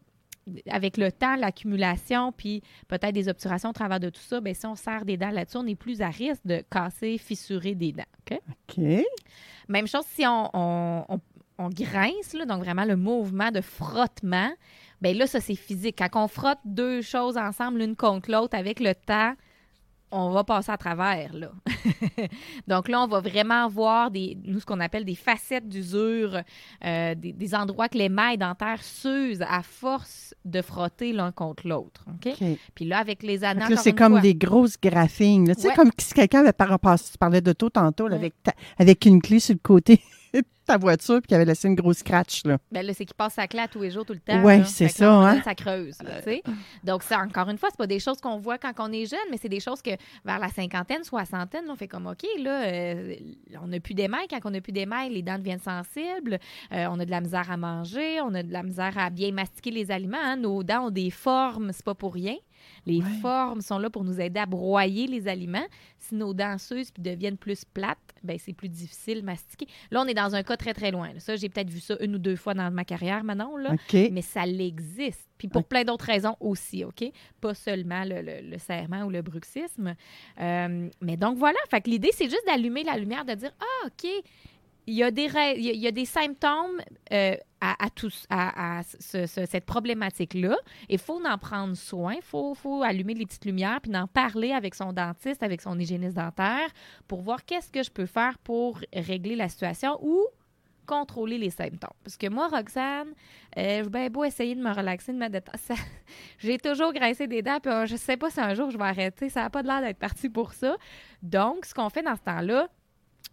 Avec 0.69 0.97
le 0.97 1.11
temps, 1.11 1.35
l'accumulation, 1.35 2.31
puis 2.31 2.63
peut-être 2.87 3.13
des 3.13 3.29
obturations 3.29 3.69
au 3.69 3.73
travers 3.73 3.99
de 3.99 4.09
tout 4.09 4.19
ça, 4.21 4.41
ben, 4.41 4.55
si 4.55 4.65
on 4.65 4.75
serre 4.75 5.05
des 5.05 5.15
dents 5.15 5.29
là-dessus, 5.29 5.57
on 5.57 5.67
est 5.67 5.75
plus 5.75 6.01
à 6.01 6.09
risque 6.09 6.41
de 6.45 6.63
casser, 6.69 7.19
fissurer 7.19 7.75
des 7.75 7.91
dents. 7.91 8.03
OK? 8.31 8.39
OK. 8.67 8.83
Même 9.69 9.85
chose 9.87 10.03
si 10.07 10.25
on, 10.25 10.49
on, 10.53 11.05
on- 11.09 11.19
on 11.59 11.69
grince, 11.69 12.33
là, 12.33 12.45
donc 12.45 12.63
vraiment 12.63 12.85
le 12.85 12.95
mouvement 12.95 13.51
de 13.51 13.61
frottement, 13.61 14.51
ben 14.99 15.15
là, 15.15 15.27
ça, 15.27 15.39
c'est 15.39 15.53
physique. 15.55 15.95
Quand 15.99 16.23
on 16.23 16.27
frotte 16.27 16.57
deux 16.65 17.03
choses 17.03 17.37
ensemble, 17.37 17.77
l'une 17.77 17.95
contre 17.95 18.31
l'autre, 18.31 18.57
avec 18.57 18.79
le 18.79 18.95
temps, 18.95 19.33
on 20.11 20.29
va 20.31 20.43
passer 20.43 20.71
à 20.71 20.77
travers, 20.77 21.33
là. 21.33 21.51
donc 22.67 22.87
là, 22.89 23.01
on 23.01 23.07
va 23.07 23.19
vraiment 23.21 23.67
voir 23.67 24.11
des, 24.11 24.37
nous, 24.45 24.59
ce 24.59 24.65
qu'on 24.65 24.79
appelle 24.79 25.05
des 25.05 25.15
facettes 25.15 25.67
d'usure, 25.67 26.41
euh, 26.85 27.15
des, 27.15 27.33
des 27.33 27.55
endroits 27.55 27.87
que 27.89 27.97
les 27.97 28.09
mailles 28.09 28.37
dentaires 28.37 28.83
s'usent 28.83 29.41
à 29.41 29.61
force 29.63 30.35
de 30.45 30.61
frotter 30.61 31.13
l'un 31.13 31.31
contre 31.31 31.67
l'autre. 31.67 32.03
OK? 32.07 32.33
OK. 32.39 32.47
Puis 32.75 32.85
là, 32.85 32.99
avec 32.99 33.23
les 33.23 33.43
encore 33.73 33.83
c'est 33.83 33.93
comme 33.93 34.13
fois- 34.13 34.21
des 34.21 34.35
grosses 34.35 34.79
graphines. 34.81 35.53
Tu 35.55 35.61
sais, 35.61 35.67
Ouais. 35.69 35.75
comme 35.75 35.91
si 35.97 36.13
quelqu'un 36.13 36.39
avait 36.41 36.53
par 36.53 36.71
tu 37.11 37.17
parlais 37.17 37.41
de 37.41 37.53
tout 37.53 37.69
tantôt, 37.69 38.07
là, 38.07 38.15
Ouais. 38.15 38.21
avec, 38.21 38.33
ta- 38.43 38.53
avec 38.77 39.05
une 39.05 39.21
clé 39.21 39.39
sur 39.39 39.53
le 39.55 39.59
côté 39.63 40.01
de 40.39 40.47
ta 40.65 40.77
voiture, 40.77 41.19
puis 41.19 41.27
qui 41.27 41.35
avait 41.35 41.43
laissé 41.45 41.67
une 41.67 41.75
grosse 41.75 41.97
scratch. 41.97 42.45
Là. 42.45 42.57
Ben 42.71 42.85
là, 42.85 42.93
c'est 42.93 43.03
qu'il 43.05 43.15
passe 43.15 43.33
sa 43.33 43.47
clé 43.47 43.59
à 43.59 43.67
tous 43.67 43.81
les 43.81 43.91
jours, 43.91 44.05
tout 44.05 44.13
le 44.13 44.19
temps. 44.19 44.41
Là. 44.41 44.63
c'est 44.65 44.85
là, 44.85 44.89
ça, 44.89 45.13
hein. 45.13 45.41
Ça 45.43 45.55
creuse, 45.55 45.97
là. 46.03 46.21
Donc, 46.83 47.03
ça, 47.03 47.19
encore 47.19 47.49
une 47.49 47.57
fois, 47.57 47.69
c'est 47.71 47.77
pas 47.77 47.87
des 47.87 47.99
choses 47.99 48.21
qu'on 48.21 48.37
voit 48.37 48.57
quand 48.57 48.71
on 48.79 48.91
est 48.91 49.05
jeune, 49.05 49.19
mais 49.29 49.37
c'est 49.41 49.49
des 49.49 49.59
choses 49.59 49.81
que 49.81 49.91
vers 50.23 50.39
la 50.39 50.47
cinquantaine, 50.49 51.03
soixantaine, 51.03 51.65
on 51.69 51.75
fait 51.75 51.87
comme, 51.87 52.07
OK, 52.07 52.23
là, 52.39 52.63
euh, 52.63 53.15
on 53.61 53.67
n'a 53.67 53.79
plus 53.79 53.93
d'émail. 53.93 54.27
Quand 54.29 54.39
on 54.45 54.51
n'a 54.51 54.61
plus 54.61 54.71
d'émail, 54.71 55.09
les 55.11 55.21
dents 55.21 55.37
deviennent 55.37 55.59
sensibles. 55.59 56.39
Euh, 56.71 56.85
on 56.89 56.99
a 56.99 57.05
de 57.05 57.11
la 57.11 57.21
misère 57.21 57.51
à 57.51 57.57
manger. 57.57 58.21
On 58.21 58.33
a 58.33 58.43
de 58.43 58.53
la 58.53 58.63
misère 58.63 58.97
à 58.97 59.09
bien 59.09 59.31
mastiquer 59.31 59.71
les 59.71 59.91
aliments. 59.91 60.17
hein. 60.21 60.37
Nos 60.37 60.63
dents 60.63 60.85
ont 60.87 60.91
des 60.91 61.09
formes, 61.09 61.71
c'est 61.73 61.85
pas 61.85 61.95
pour 61.95 62.13
rien. 62.13 62.35
Les 62.85 62.99
Ouais. 63.01 63.09
formes 63.21 63.61
sont 63.61 63.79
là 63.79 63.89
pour 63.89 64.03
nous 64.03 64.19
aider 64.19 64.39
à 64.39 64.45
broyer 64.45 65.07
les 65.07 65.27
aliments. 65.27 65.65
Si 65.99 66.15
nos 66.15 66.33
dents 66.33 66.57
s'usent 66.57 66.91
puis 66.91 67.01
deviennent 67.03 67.37
plus 67.37 67.63
plates, 67.65 67.97
ben 68.23 68.37
c'est 68.39 68.53
plus 68.53 68.69
difficile 68.69 69.21
de 69.21 69.25
mastiquer. 69.25 69.67
Là, 69.91 70.01
on 70.01 70.05
est 70.07 70.13
dans 70.13 70.35
un 70.35 70.43
cas 70.43 70.57
très, 70.57 70.73
très 70.73 70.91
loin. 70.91 71.13
là. 71.13 71.19
Ça, 71.19 71.35
j'ai 71.35 71.49
peut-être 71.49 71.69
vu 71.69 71.79
ça 71.79 71.95
une 72.01 72.15
ou 72.15 72.19
deux 72.19 72.35
fois 72.35 72.53
dans 72.53 72.69
ma 72.71 72.85
carrière, 72.85 73.23
Manon, 73.23 73.57
là. 73.57 73.71
Mais 74.11 74.21
ça 74.21 74.45
l'existe. 74.45 75.27
Puis 75.37 75.47
pour 75.47 75.63
plein 75.63 75.83
d'autres 75.83 76.05
raisons 76.05 76.35
aussi, 76.39 76.83
OK? 76.83 77.03
Pas 77.39 77.55
seulement 77.55 78.03
le, 78.03 78.21
le- 78.21 78.47
le 78.47 78.57
serrement 78.59 79.03
ou 79.05 79.09
le 79.09 79.23
bruxisme. 79.23 79.95
Euh, 80.39 80.89
mais 81.01 81.17
donc 81.17 81.37
voilà, 81.37 81.57
fait 81.69 81.81
que 81.81 81.89
l'idée, 81.89 82.11
c'est 82.13 82.25
juste 82.29 82.43
d'allumer 82.45 82.83
la 82.83 82.95
lumière, 82.97 83.25
de 83.25 83.33
dire 83.33 83.51
Ah, 83.59 83.87
OK, 83.87 84.07
il 84.87 84.95
y 84.95 85.03
a 85.03 85.11
des, 85.11 85.29
il 85.57 85.77
y 85.77 85.87
a, 85.87 85.91
des 85.91 86.05
symptômes 86.05 86.81
euh, 87.13 87.35
à, 87.59 88.81
cette 88.83 89.65
problématique-là. 89.65 90.57
Il 90.89 90.97
faut 90.97 91.21
en 91.23 91.37
prendre 91.37 91.75
soin. 91.75 92.15
Il 92.15 92.21
faut, 92.23 92.83
allumer 92.83 93.13
les 93.13 93.25
petites 93.25 93.45
lumières 93.45 93.79
puis 93.81 93.91
d'en 93.91 94.07
parler 94.07 94.51
avec 94.51 94.75
son 94.75 94.91
dentiste, 94.93 95.43
avec 95.43 95.61
son 95.61 95.77
hygiéniste 95.77 96.15
dentaire 96.15 96.67
pour 97.07 97.21
voir 97.21 97.45
qu'est-ce 97.45 97.71
que 97.71 97.83
je 97.83 97.91
peux 97.91 98.07
faire 98.07 98.37
pour 98.39 98.79
régler 98.93 99.35
la 99.35 99.49
situation 99.49 99.99
ou 100.01 100.25
contrôler 100.87 101.37
les 101.37 101.51
symptômes. 101.51 101.93
Parce 102.03 102.17
que 102.17 102.27
moi, 102.27 102.47
Roxane, 102.47 103.13
euh, 103.57 103.83
bien 103.87 104.09
beau 104.09 104.23
essayer 104.23 104.55
de 104.55 104.61
me 104.61 104.73
relaxer, 104.73 105.13
de 105.13 105.17
me 105.17 105.29
détendre. 105.29 105.57
J'ai 106.39 106.57
toujours 106.57 106.91
grincé 106.91 107.27
des 107.27 107.41
dents, 107.41 107.59
puis 107.61 107.71
je 107.85 107.95
sais 107.95 108.17
pas 108.17 108.29
si 108.29 108.41
un 108.41 108.55
jour 108.55 108.71
je 108.71 108.77
vais 108.77 108.83
arrêter. 108.83 109.29
Ça 109.29 109.43
n'a 109.43 109.49
pas 109.49 109.61
l'air 109.61 109.81
d'être 109.81 109.99
parti 109.99 110.27
pour 110.27 110.53
ça. 110.53 110.75
Donc, 111.21 111.65
ce 111.65 111.73
qu'on 111.73 111.89
fait 111.89 112.01
dans 112.01 112.15
ce 112.15 112.21
temps-là, 112.21 112.67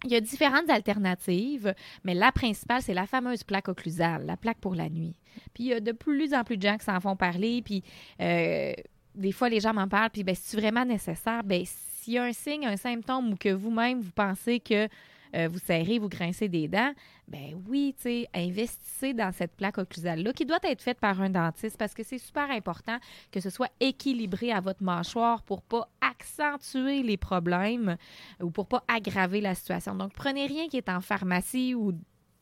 il 0.04 0.10
y 0.10 0.16
a 0.16 0.20
différentes 0.20 0.70
alternatives, 0.70 1.74
mais 2.04 2.14
la 2.14 2.30
principale, 2.30 2.82
c'est 2.82 2.94
la 2.94 3.06
fameuse 3.06 3.42
plaque 3.42 3.68
occlusale, 3.68 4.26
la 4.26 4.36
plaque 4.36 4.58
pour 4.58 4.74
la 4.74 4.88
nuit. 4.88 5.16
Puis 5.54 5.64
il 5.64 5.66
y 5.66 5.72
a 5.72 5.80
de 5.80 5.92
plus 5.92 6.34
en 6.34 6.44
plus 6.44 6.56
de 6.56 6.62
gens 6.62 6.76
qui 6.76 6.84
s'en 6.84 7.00
font 7.00 7.16
parler, 7.16 7.62
puis 7.62 7.82
euh, 8.20 8.72
des 9.14 9.32
fois, 9.32 9.48
les 9.48 9.60
gens 9.60 9.74
m'en 9.74 9.88
parlent, 9.88 10.10
puis 10.10 10.22
ben, 10.22 10.34
c'est 10.34 10.56
vraiment 10.56 10.84
nécessaire? 10.84 11.42
Ben, 11.42 11.64
s'il 11.64 12.14
y 12.14 12.18
a 12.18 12.24
un 12.24 12.32
signe, 12.32 12.66
un 12.66 12.76
symptôme 12.76 13.32
ou 13.32 13.36
que 13.36 13.48
vous-même, 13.48 14.00
vous 14.00 14.12
pensez 14.12 14.60
que 14.60 14.88
euh, 15.34 15.48
vous 15.50 15.58
serrez, 15.58 15.98
vous 15.98 16.08
grincez 16.08 16.48
des 16.48 16.68
dents, 16.68 16.92
ben 17.26 17.60
oui, 17.68 17.94
tu 17.96 18.02
sais, 18.02 18.28
investissez 18.34 19.14
dans 19.14 19.32
cette 19.32 19.54
plaque 19.56 19.78
occlusale-là 19.78 20.32
qui 20.32 20.46
doit 20.46 20.58
être 20.62 20.82
faite 20.82 20.98
par 20.98 21.20
un 21.20 21.30
dentiste 21.30 21.76
parce 21.76 21.94
que 21.94 22.02
c'est 22.02 22.18
super 22.18 22.50
important 22.50 22.98
que 23.30 23.40
ce 23.40 23.50
soit 23.50 23.70
équilibré 23.80 24.52
à 24.52 24.60
votre 24.60 24.82
mâchoire 24.82 25.42
pour 25.42 25.62
pas 25.62 25.88
accentuer 26.00 27.02
les 27.02 27.16
problèmes 27.16 27.96
ou 28.40 28.50
pour 28.50 28.66
pas 28.66 28.84
aggraver 28.88 29.40
la 29.40 29.54
situation. 29.54 29.94
Donc, 29.94 30.12
prenez 30.14 30.46
rien 30.46 30.68
qui 30.68 30.76
est 30.76 30.88
en 30.88 31.00
pharmacie 31.00 31.74
ou 31.74 31.92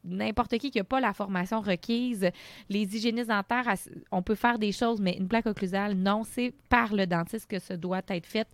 n'importe 0.07 0.57
qui 0.59 0.71
qui 0.71 0.79
n'a 0.79 0.85
pas 0.85 1.01
la 1.01 1.13
formation 1.13 1.61
requise. 1.61 2.31
Les 2.69 2.97
hygiénistes 2.97 3.29
dentaires, 3.29 3.75
on 4.11 4.23
peut 4.23 4.35
faire 4.35 4.59
des 4.59 4.73
choses, 4.73 5.01
mais 5.01 5.17
une 5.19 5.29
plaque 5.29 5.47
occlusale, 5.47 5.95
non, 5.95 6.23
c'est 6.25 6.55
par 6.69 6.95
le 6.95 7.07
dentiste 7.07 7.47
que 7.49 7.59
ça 7.59 7.77
doit 7.77 8.03
être 8.09 8.27
fait. 8.27 8.49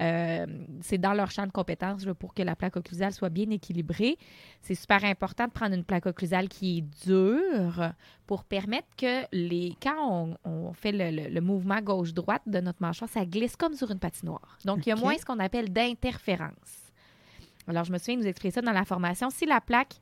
Euh, 0.00 0.46
c'est 0.80 0.98
dans 0.98 1.12
leur 1.14 1.30
champ 1.30 1.46
de 1.46 1.52
compétences 1.52 2.04
là, 2.04 2.14
pour 2.14 2.34
que 2.34 2.42
la 2.42 2.56
plaque 2.56 2.76
occlusale 2.76 3.12
soit 3.12 3.30
bien 3.30 3.48
équilibrée. 3.50 4.16
C'est 4.60 4.74
super 4.74 5.04
important 5.04 5.46
de 5.46 5.52
prendre 5.52 5.74
une 5.74 5.84
plaque 5.84 6.06
occlusale 6.06 6.48
qui 6.48 6.78
est 6.78 7.06
dure 7.06 7.92
pour 8.26 8.44
permettre 8.44 8.88
que 8.96 9.22
les 9.32 9.76
quand 9.82 9.96
on, 10.44 10.50
on 10.50 10.72
fait 10.72 10.92
le, 10.92 11.10
le- 11.10 11.28
le 11.28 11.40
mouvement 11.40 11.80
gauche-droite 11.80 12.42
de 12.46 12.60
notre 12.60 12.82
mâchoire, 12.82 13.08
ça 13.08 13.24
glisse 13.24 13.56
comme 13.56 13.74
sur 13.74 13.90
une 13.90 13.98
patinoire. 14.00 14.58
Donc, 14.64 14.84
il 14.86 14.88
y 14.88 14.92
a 14.92 14.96
moins 14.96 15.16
ce 15.16 15.24
qu'on 15.24 15.38
appelle 15.38 15.72
d'interférence. 15.72 16.90
Alors, 17.68 17.84
je 17.84 17.92
me 17.92 17.98
souviens 17.98 18.16
nous 18.16 18.26
expliquer 18.26 18.54
ça 18.54 18.62
dans 18.62 18.72
la 18.72 18.84
formation. 18.84 19.30
Si 19.30 19.44
la 19.46 19.60
plaque 19.60 19.94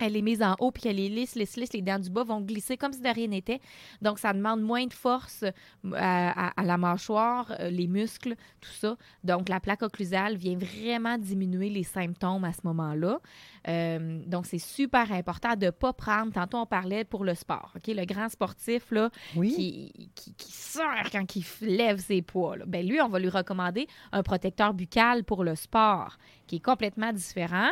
elle 0.00 0.16
est 0.16 0.22
mise 0.22 0.42
en 0.42 0.54
haut 0.58 0.70
puis 0.70 0.82
qu'elle 0.82 0.98
est 1.00 1.08
lisse, 1.08 1.34
lisse, 1.34 1.56
lisse, 1.56 1.72
les 1.72 1.82
dents 1.82 1.98
du 1.98 2.10
bas 2.10 2.24
vont 2.24 2.40
glisser 2.40 2.76
comme 2.76 2.92
si 2.92 3.00
de 3.00 3.08
rien 3.08 3.28
n'était. 3.28 3.60
Donc, 4.02 4.18
ça 4.18 4.32
demande 4.32 4.60
moins 4.62 4.86
de 4.86 4.92
force 4.92 5.42
euh, 5.44 5.50
à, 5.94 6.48
à- 6.48 6.60
à 6.60 6.64
la 6.64 6.76
mâchoire, 6.78 7.52
euh, 7.60 7.70
les 7.70 7.86
muscles, 7.86 8.34
tout 8.60 8.70
ça. 8.70 8.96
Donc, 9.24 9.48
la 9.48 9.60
plaque 9.60 9.82
occlusale 9.82 10.36
vient 10.36 10.56
vraiment 10.56 11.18
diminuer 11.18 11.70
les 11.70 11.82
symptômes 11.84 12.44
à 12.44 12.52
ce 12.52 12.60
moment-là. 12.64 13.20
Euh, 13.68 14.22
donc, 14.26 14.46
c'est 14.46 14.58
super 14.58 15.12
important 15.12 15.54
de 15.56 15.66
ne 15.66 15.70
pas 15.70 15.92
prendre, 15.92 16.32
tantôt 16.32 16.58
on 16.58 16.66
parlait 16.66 17.04
pour 17.04 17.24
le 17.24 17.34
sport, 17.34 17.72
OK? 17.76 17.88
Le 17.88 18.04
grand 18.06 18.28
sportif, 18.28 18.90
là, 18.90 19.10
Oui. 19.36 19.54
qui, 19.54 20.10
qui, 20.14 20.34
qui 20.34 20.52
serre 20.52 21.08
quand 21.12 21.36
il 21.36 21.44
lève 21.60 21.98
ses 21.98 22.22
poids. 22.22 22.56
là. 22.56 22.64
Ben 22.66 22.86
lui, 22.86 23.00
on 23.00 23.08
va 23.08 23.18
lui 23.18 23.28
recommander 23.28 23.86
un 24.12 24.22
protecteur 24.22 24.72
buccal 24.74 25.24
pour 25.24 25.44
le 25.44 25.54
sport, 25.56 26.16
qui 26.46 26.56
est 26.56 26.64
complètement 26.64 27.12
différent, 27.12 27.68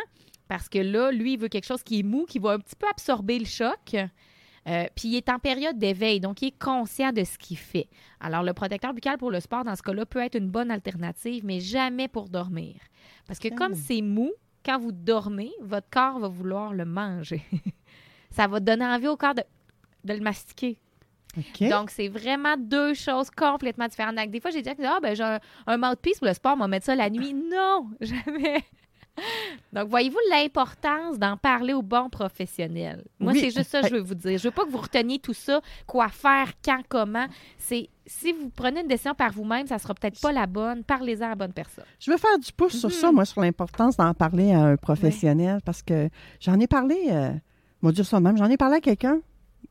parce 0.48 0.68
que 0.68 0.78
là, 0.78 1.12
lui, 1.12 1.34
il 1.34 1.38
veut 1.38 1.48
quelque 1.48 1.66
chose 1.66 1.82
qui 1.82 2.00
est 2.00 2.02
mou, 2.02 2.24
qui 2.26 2.38
va 2.38 2.52
un 2.52 2.58
petit 2.58 2.76
peu 2.76 2.86
absorber 2.88 3.38
le 3.38 3.44
choc. 3.44 3.94
Euh, 3.94 4.86
puis 4.94 5.08
il 5.08 5.16
est 5.16 5.28
en 5.28 5.38
période 5.38 5.78
d'éveil, 5.78 6.20
donc 6.20 6.42
il 6.42 6.48
est 6.48 6.58
conscient 6.58 7.12
de 7.12 7.24
ce 7.24 7.38
qu'il 7.38 7.56
fait. 7.56 7.88
Alors, 8.20 8.42
le 8.42 8.52
protecteur 8.52 8.92
buccal 8.92 9.16
pour 9.16 9.30
le 9.30 9.40
sport, 9.40 9.64
dans 9.64 9.76
ce 9.76 9.82
cas-là, 9.82 10.04
peut 10.04 10.18
être 10.18 10.34
une 10.34 10.50
bonne 10.50 10.70
alternative, 10.70 11.44
mais 11.44 11.61
jamais 11.61 12.08
pour 12.08 12.28
dormir. 12.28 12.74
Parce 13.26 13.38
que 13.38 13.48
comme 13.48 13.74
c'est 13.74 14.02
mou, 14.02 14.32
quand 14.64 14.78
vous 14.78 14.92
dormez, 14.92 15.52
votre 15.62 15.88
corps 15.90 16.18
va 16.18 16.28
vouloir 16.28 16.74
le 16.74 16.84
manger. 16.84 17.42
Ça 18.30 18.46
va 18.46 18.61
donner 18.61 18.84
envie 18.84 19.08
au 19.08 19.16
corps 19.16 19.34
de, 19.34 19.42
de 20.04 20.12
le 20.12 20.20
mastiquer. 20.20 20.78
Donc, 21.61 21.90
c'est 21.90 22.08
vraiment 22.08 22.56
deux 22.58 22.94
choses 22.94 23.30
complètement 23.30 23.87
différentes. 23.87 24.16
Donc, 24.16 24.30
des 24.30 24.40
fois, 24.40 24.50
j'ai 24.50 24.62
dit, 24.62 24.70
ah, 24.84 24.98
ben, 25.00 25.14
j'ai 25.14 25.22
un, 25.22 25.38
un 25.66 25.76
mouthpiece 25.76 26.18
pour 26.18 26.26
le 26.26 26.34
sport, 26.34 26.54
on 26.54 26.61
va 26.61 26.68
mettre 26.68 26.87
ça 26.87 26.94
la 26.94 27.11
nuit. 27.11 27.32
Non, 27.32 27.90
jamais. 28.00 28.64
Donc, 29.72 29.88
voyez-vous 29.88 30.18
l'importance 30.31 31.18
d'en 31.18 31.37
parler 31.37 31.72
aux 31.74 31.83
bons 31.83 32.09
professionnels? 32.09 33.04
Moi, 33.20 33.33
Oui. 33.33 33.40
c'est 33.40 33.50
juste 33.50 33.70
ça 33.70 33.83
que 33.83 33.88
je 33.88 33.94
veux 33.94 34.00
vous 34.00 34.14
dire. 34.14 34.38
Je 34.38 34.44
veux 34.44 34.50
pas 34.50 34.64
que 34.64 34.70
vous 34.70 34.78
reteniez 34.78 35.18
tout 35.18 35.35
ça, 35.35 35.61
quoi 35.87 36.09
faire, 36.09 36.52
quand, 36.64 36.81
comment. 36.88 37.26
C'est 37.59 37.88
si 38.07 38.33
vous 38.33 38.48
prenez 38.48 38.81
une 38.81 38.88
décision 38.88 39.14
par 39.14 39.33
vous-même, 39.33 39.66
ça 39.66 39.78
sera 39.78 39.92
peut-être 39.94 40.18
pas 40.20 40.33
la 40.33 40.46
bonne. 40.46 40.83
Parlez-en 40.85 41.26
à 41.26 41.28
la 41.31 41.35
bonne 41.35 41.52
personne. 41.52 41.85
Je 42.00 42.11
veux 42.11 42.16
faire 42.16 42.38
du 42.38 42.50
pouce 42.52 42.78
sur 42.78 42.88
Mhm. 42.88 42.94
ça, 42.94 43.12
moi, 43.12 43.24
sur 43.26 43.40
l'importance 43.42 43.96
d'en 43.98 44.14
parler 44.14 44.52
à 44.52 44.61
un 44.62 44.76
professionnel, 44.76 45.61
parce 45.64 45.83
que 45.83 46.09
j'en 46.40 46.59
ai 46.59 46.66
parlé, 46.66 46.96
euh, 47.11 47.33
moi 47.83 47.92
dire 47.92 48.07
ça 48.07 48.18
même, 48.20 48.38
j'en 48.38 48.46
ai 48.48 48.57
parlé 48.57 48.76
à 48.76 48.81
quelqu'un, 48.81 49.20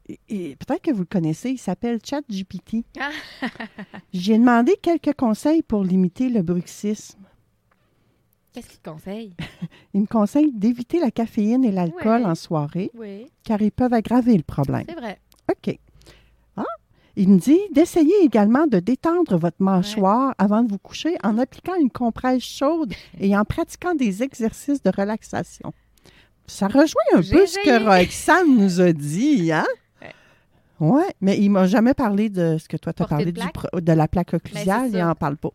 peut-être 0.07 0.81
que 0.81 0.91
vous 0.91 0.99
le 1.01 1.05
connaissez, 1.05 1.49
il 1.51 1.57
s'appelle 1.57 1.99
ChatGPT. 2.03 2.85
Ah. 2.99 3.09
J'ai 4.13 4.37
demandé 4.37 4.75
quelques 4.81 5.13
conseils 5.15 5.63
pour 5.63 5.83
limiter 5.83 6.29
le 6.29 6.41
bruxisme. 6.43 7.19
Qu'est-ce 8.57 8.69
qu'il 8.69 8.79
te 8.79 8.89
conseille? 8.89 9.33
Il 9.93 10.01
me 10.01 10.05
conseille 10.07 10.51
d'éviter 10.51 10.99
la 10.99 11.11
caféine 11.11 11.63
et 11.63 11.71
l'alcool 11.71 12.21
Ouais. 12.21 12.25
en 12.25 12.33
soirée, 12.33 12.89
Oui, 12.95 13.27
car 13.43 13.61
ils 13.61 13.71
peuvent 13.71 13.93
aggraver 13.93 14.35
le 14.35 14.41
problème. 14.41 14.83
c'est 14.89 14.95
vrai. 14.95 15.19
OK. 15.47 15.77
Ah, 16.55 16.63
il 17.15 17.29
me 17.29 17.37
dit 17.37 17.59
d'essayer 17.71 18.15
également 18.23 18.65
de 18.65 18.79
détendre 18.79 19.37
votre 19.37 19.61
mâchoire 19.61 20.33
avant 20.39 20.63
de 20.63 20.71
vous 20.71 20.79
coucher 20.79 21.17
en 21.23 21.37
appliquant 21.37 21.75
une 21.79 21.91
compresse 21.91 22.41
chaude 22.41 22.93
et 23.19 23.37
en 23.37 23.45
pratiquant 23.45 23.93
des 23.93 24.23
exercices 24.23 24.81
de 24.81 24.89
relaxation. 24.89 25.71
Ça 26.47 26.67
rejoint 26.67 27.03
un 27.13 27.21
peu 27.21 27.45
ce 27.45 27.59
que. 27.63 27.83
Roxane 27.83 28.57
nous 28.57 28.81
a 28.81 28.91
dit, 28.91 29.51
hein? 29.51 29.65
Oui, 30.79 31.01
mais 31.21 31.37
il 31.39 31.49
m'a 31.49 31.65
jamais 31.65 31.95
parlé 31.95 32.29
de 32.29 32.57
ce 32.59 32.67
que 32.69 32.77
toi, 32.77 32.93
tu 32.93 33.01
as 33.01 33.07
parlé 33.07 33.25
de 33.25 33.31
du 33.31 33.95
la 33.95 34.07
plaque 34.07 34.33
occlusale, 34.35 34.81
c'est 34.83 34.89
il 34.89 34.99
ça. 34.99 35.05
n'en 35.05 35.15
parle 35.15 35.35
pas. 35.37 35.49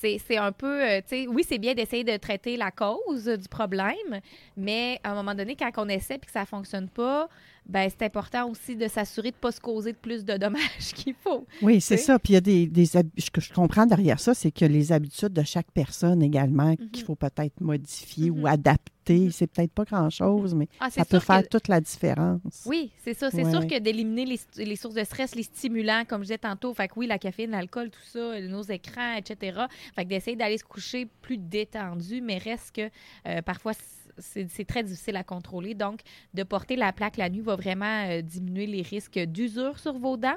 C'est 0.00 0.36
un 0.36 0.52
peu, 0.52 0.82
euh, 0.82 1.00
tu 1.00 1.08
sais, 1.08 1.26
oui, 1.26 1.44
c'est 1.46 1.58
bien 1.58 1.74
d'essayer 1.74 2.04
de 2.04 2.16
traiter 2.16 2.56
la 2.56 2.70
cause 2.70 3.26
du 3.26 3.48
problème, 3.48 4.20
mais 4.56 5.00
à 5.02 5.10
un 5.10 5.14
moment 5.14 5.34
donné, 5.34 5.56
quand 5.56 5.70
on 5.76 5.88
essaie 5.88 6.14
et 6.14 6.18
que 6.18 6.30
ça 6.30 6.46
fonctionne 6.46 6.88
pas, 6.88 7.28
ben 7.68 7.88
c'est 7.90 8.04
important 8.04 8.48
aussi 8.48 8.76
de 8.76 8.88
s'assurer 8.88 9.30
de 9.30 9.36
ne 9.36 9.40
pas 9.40 9.52
se 9.52 9.60
causer 9.60 9.92
de 9.92 9.98
plus 9.98 10.24
de 10.24 10.36
dommages 10.36 10.60
qu'il 10.94 11.14
faut. 11.14 11.46
Oui, 11.62 11.80
c'est 11.80 11.96
ça. 11.98 12.18
Puis 12.18 12.32
il 12.32 12.34
y 12.34 12.38
a 12.38 12.40
des, 12.40 12.66
des 12.66 12.86
ce 12.86 13.30
que 13.30 13.40
je 13.40 13.52
comprends 13.52 13.84
derrière 13.86 14.18
ça, 14.20 14.32
c'est 14.34 14.50
que 14.50 14.64
les 14.64 14.90
habitudes 14.92 15.32
de 15.32 15.42
chaque 15.42 15.70
personne 15.72 16.22
également 16.22 16.74
qu'il 16.76 17.00
Mhm. 17.02 17.06
faut 17.06 17.14
peut-être 17.16 17.60
modifier 17.60 18.30
Mhm. 18.30 18.40
ou 18.42 18.46
adapter. 18.46 19.18
Mhm. 19.20 19.30
C'est 19.30 19.46
peut-être 19.46 19.72
pas 19.72 19.84
grand-chose, 19.84 20.54
mais 20.54 20.68
Ah, 20.80 20.90
ça 20.90 21.04
peut 21.04 21.18
faire 21.18 21.42
que- 21.42 21.48
toute 21.48 21.68
la 21.68 21.80
différence. 21.80 22.64
Oui, 22.66 22.90
c'est 23.04 23.14
ça. 23.14 23.30
C'est 23.30 23.44
Ouais. 23.44 23.50
sûr 23.50 23.66
que 23.66 23.78
d'éliminer 23.78 24.24
les, 24.26 24.64
les 24.64 24.76
sources 24.76 24.94
de 24.94 25.04
stress, 25.04 25.34
les 25.34 25.42
stimulants, 25.44 26.04
comme 26.06 26.20
je 26.22 26.26
disais 26.26 26.38
tantôt, 26.38 26.72
fait 26.74 26.88
que 26.88 26.94
oui, 26.96 27.06
la 27.06 27.18
caféine, 27.18 27.50
l'alcool, 27.52 27.90
tout 27.90 28.00
ça, 28.04 28.40
nos 28.42 28.62
écrans, 28.62 29.14
etc. 29.16 29.60
Fait 29.94 30.04
que 30.04 30.08
d'essayer 30.10 30.36
d'aller 30.36 30.58
se 30.58 30.64
coucher 30.64 31.06
plus 31.22 31.38
détendu, 31.38 32.20
mais 32.20 32.38
reste 32.38 32.74
que 32.74 32.90
euh, 33.26 33.40
parfois 33.42 33.72
c'est 34.18 34.64
très 34.66 34.82
difficile 34.82 35.16
à 35.16 35.24
contrôler. 35.24 35.74
Donc, 35.74 36.00
de 36.34 36.42
porter 36.42 36.76
la 36.76 36.92
plaque 36.92 37.16
la 37.16 37.28
nuit 37.28 37.40
va 37.40 37.56
vraiment 37.56 38.08
euh, 38.08 38.22
diminuer 38.22 38.66
les 38.66 38.82
risques 38.82 39.18
d'usure 39.18 39.78
sur 39.78 39.98
vos 39.98 40.16
dents. 40.16 40.36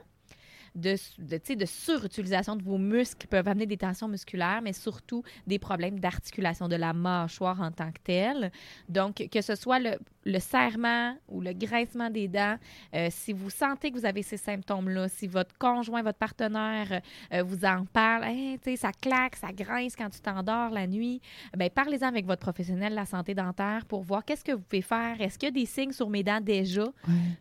De, 0.73 0.95
de, 1.19 1.55
de 1.55 1.65
surutilisation 1.65 2.55
de 2.55 2.63
vos 2.63 2.77
muscles 2.77 3.17
qui 3.19 3.27
peuvent 3.27 3.47
amener 3.47 3.65
des 3.65 3.77
tensions 3.77 4.07
musculaires, 4.07 4.61
mais 4.63 4.71
surtout 4.71 5.21
des 5.45 5.59
problèmes 5.59 5.99
d'articulation 5.99 6.69
de 6.69 6.77
la 6.77 6.93
mâchoire 6.93 7.59
en 7.59 7.71
tant 7.71 7.91
que 7.91 7.99
telle. 8.03 8.51
Donc, 8.87 9.27
que 9.29 9.41
ce 9.41 9.55
soit 9.55 9.79
le, 9.79 9.97
le 10.23 10.39
serrement 10.39 11.17
ou 11.27 11.41
le 11.41 11.51
grincement 11.53 12.09
des 12.09 12.27
dents, 12.27 12.57
euh, 12.93 13.07
si 13.09 13.33
vous 13.33 13.49
sentez 13.49 13.91
que 13.91 13.97
vous 13.97 14.05
avez 14.05 14.21
ces 14.21 14.37
symptômes-là, 14.37 15.09
si 15.09 15.27
votre 15.27 15.57
conjoint, 15.57 16.03
votre 16.03 16.19
partenaire 16.19 17.01
euh, 17.33 17.43
vous 17.43 17.65
en 17.65 17.85
parle, 17.85 18.23
Hey, 18.23 18.59
sais, 18.63 18.75
ça 18.75 18.91
claque, 18.91 19.35
ça 19.35 19.51
grince 19.51 19.95
quand 19.95 20.09
tu 20.09 20.21
t'endors 20.21 20.69
la 20.69 20.87
nuit, 20.87 21.21
ben 21.57 21.69
parlez-en 21.69 22.07
avec 22.07 22.25
votre 22.25 22.41
professionnel 22.41 22.91
de 22.91 22.95
la 22.95 23.05
santé 23.05 23.33
dentaire 23.33 23.85
pour 23.85 24.03
voir 24.03 24.23
qu'est-ce 24.23 24.43
que 24.43 24.51
vous 24.53 24.61
pouvez 24.61 24.81
faire. 24.81 25.19
Est-ce 25.19 25.37
qu'il 25.37 25.47
y 25.47 25.51
a 25.51 25.51
des 25.51 25.65
signes 25.65 25.91
sur 25.91 26.09
mes 26.09 26.23
dents 26.23 26.39
déjà? 26.41 26.85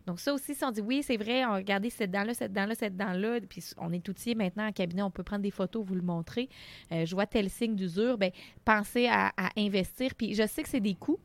Donc 0.05 0.19
ça 0.19 0.33
aussi, 0.33 0.53
si 0.55 0.65
on 0.65 0.71
dit 0.71 0.81
oui, 0.81 1.01
c'est 1.03 1.17
vrai, 1.17 1.45
regardez 1.45 1.89
cette 1.89 2.11
dent-là, 2.11 2.33
cette 2.33 2.51
dent-là, 2.51 2.75
cette 2.75 2.97
dent-là, 2.97 3.20
puis 3.47 3.63
on 3.77 3.91
est 3.91 4.07
outillé 4.07 4.35
maintenant 4.35 4.67
en 4.67 4.71
cabinet, 4.71 5.01
on 5.01 5.11
peut 5.11 5.23
prendre 5.23 5.43
des 5.43 5.51
photos, 5.51 5.85
vous 5.85 5.95
le 5.95 6.01
montrer. 6.01 6.49
Euh, 6.91 7.05
je 7.05 7.15
vois 7.15 7.25
tel 7.25 7.49
signe 7.49 7.75
d'usure, 7.75 8.17
ben 8.17 8.31
pensez 8.65 9.07
à, 9.07 9.31
à 9.37 9.49
investir. 9.57 10.15
Puis 10.15 10.33
je 10.33 10.45
sais 10.47 10.63
que 10.63 10.69
c'est 10.69 10.79
des 10.79 10.95
coûts. 10.95 11.19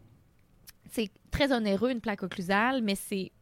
C'est 0.91 1.11
très 1.31 1.53
onéreux, 1.53 1.91
une 1.91 2.01
plaque 2.01 2.23
occlusale, 2.23 2.83
mais 2.83 2.95
c'est 2.95 3.33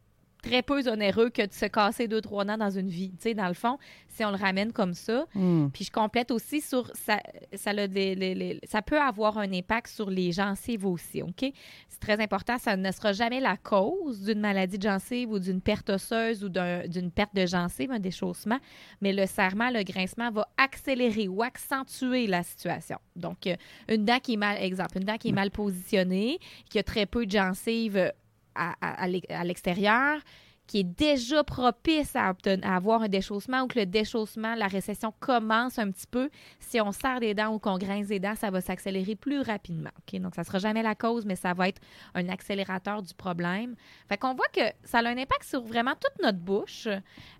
très 0.45 0.61
peu 0.61 0.87
onéreux 0.89 1.29
que 1.29 1.45
de 1.45 1.51
se 1.53 1.65
casser 1.65 2.07
deux, 2.07 2.21
trois 2.21 2.45
dents 2.45 2.57
dans 2.57 2.69
une 2.69 2.87
vie. 2.89 3.11
Tu 3.11 3.17
sais, 3.29 3.33
dans 3.33 3.47
le 3.47 3.53
fond, 3.53 3.77
si 4.07 4.23
on 4.23 4.29
le 4.31 4.37
ramène 4.37 4.71
comme 4.71 4.93
ça. 4.93 5.25
Hmm. 5.33 5.67
Puis 5.73 5.85
je 5.85 5.91
complète 5.91 6.31
aussi 6.31 6.61
sur 6.61 6.89
ça, 6.95 7.19
ça, 7.53 7.71
a 7.71 7.87
des- 7.87 8.15
les- 8.15 8.35
les- 8.35 8.59
ça 8.63 8.81
peut 8.81 8.99
avoir 8.99 9.37
un 9.37 9.51
impact 9.51 9.87
sur 9.87 10.09
les 10.09 10.31
gencives 10.31 10.85
aussi, 10.85 11.21
OK? 11.21 11.51
C'est 11.89 11.99
très 11.99 12.21
important, 12.21 12.57
ça 12.57 12.77
ne 12.77 12.91
sera 12.91 13.11
jamais 13.13 13.39
la 13.39 13.57
cause 13.57 14.21
d'une 14.21 14.39
maladie 14.39 14.77
de 14.77 14.83
gencive 14.87 15.31
ou 15.31 15.39
d'une 15.39 15.61
perte 15.61 15.89
osseuse 15.89 16.43
ou 16.43 16.49
d'un- 16.49 16.87
d'une 16.87 17.11
perte 17.11 17.35
de 17.35 17.45
gencive, 17.45 17.91
un 17.91 17.99
déchaussement, 17.99 18.59
mais 19.01 19.11
le 19.13 19.25
serrement, 19.25 19.69
le 19.69 19.83
grincement 19.83 20.31
va 20.31 20.47
accélérer 20.57 21.27
ou 21.27 21.41
accentuer 21.43 22.27
la 22.27 22.43
situation. 22.43 22.97
Donc, 23.15 23.47
euh, 23.47 23.55
une 23.89 24.05
dent 24.05 24.19
qui 24.19 24.33
est 24.33 24.37
mal, 24.37 24.61
exemple, 24.61 24.97
une 24.97 25.03
dent 25.05 25.17
qui 25.17 25.29
est 25.29 25.33
mal 25.33 25.51
positionnée, 25.51 26.39
qui 26.69 26.79
a 26.79 26.83
très 26.83 27.05
peu 27.05 27.25
de 27.25 27.31
gencives 27.31 28.11
à, 28.55 28.75
à- 28.81 29.03
à 29.03 29.07
l'ex- 29.07 29.29
à 29.29 29.43
l'extérieur, 29.43 30.19
qui 30.67 30.79
est 30.79 30.83
déjà 30.83 31.43
propice 31.43 32.15
à, 32.15 32.33
avoir 32.63 33.03
un 33.03 33.07
déchaussement 33.07 33.61
ou 33.61 33.67
que 33.67 33.79
le 33.79 33.85
déchaussement, 33.85 34.55
la 34.55 34.67
récession 34.67 35.13
commence 35.19 35.79
un 35.79 35.91
petit 35.91 36.07
peu, 36.07 36.29
si 36.59 36.81
on 36.81 36.91
serre 36.91 37.19
des 37.19 37.33
dents 37.33 37.53
ou 37.53 37.59
qu'on 37.59 37.77
grince 37.77 38.07
des 38.07 38.19
dents, 38.19 38.35
ça 38.35 38.49
va 38.49 38.61
s'accélérer 38.61 39.15
plus 39.15 39.41
rapidement. 39.41 39.91
Donc, 40.13 40.35
ça 40.35 40.41
ne 40.41 40.45
sera 40.45 40.59
jamais 40.59 40.83
la 40.83 40.95
cause, 40.95 41.25
mais 41.25 41.35
ça 41.35 41.53
va 41.53 41.69
être 41.69 41.81
un 42.13 42.29
accélérateur 42.29 43.01
du 43.01 43.13
problème. 43.13 43.75
Fait 44.07 44.17
qu'on 44.17 44.33
voit 44.33 44.47
que 44.53 44.61
ça 44.83 44.99
a 44.99 45.07
un 45.07 45.17
impact 45.17 45.43
sur 45.43 45.61
vraiment 45.63 45.93
toute 45.93 46.23
notre 46.23 46.39
bouche. 46.39 46.87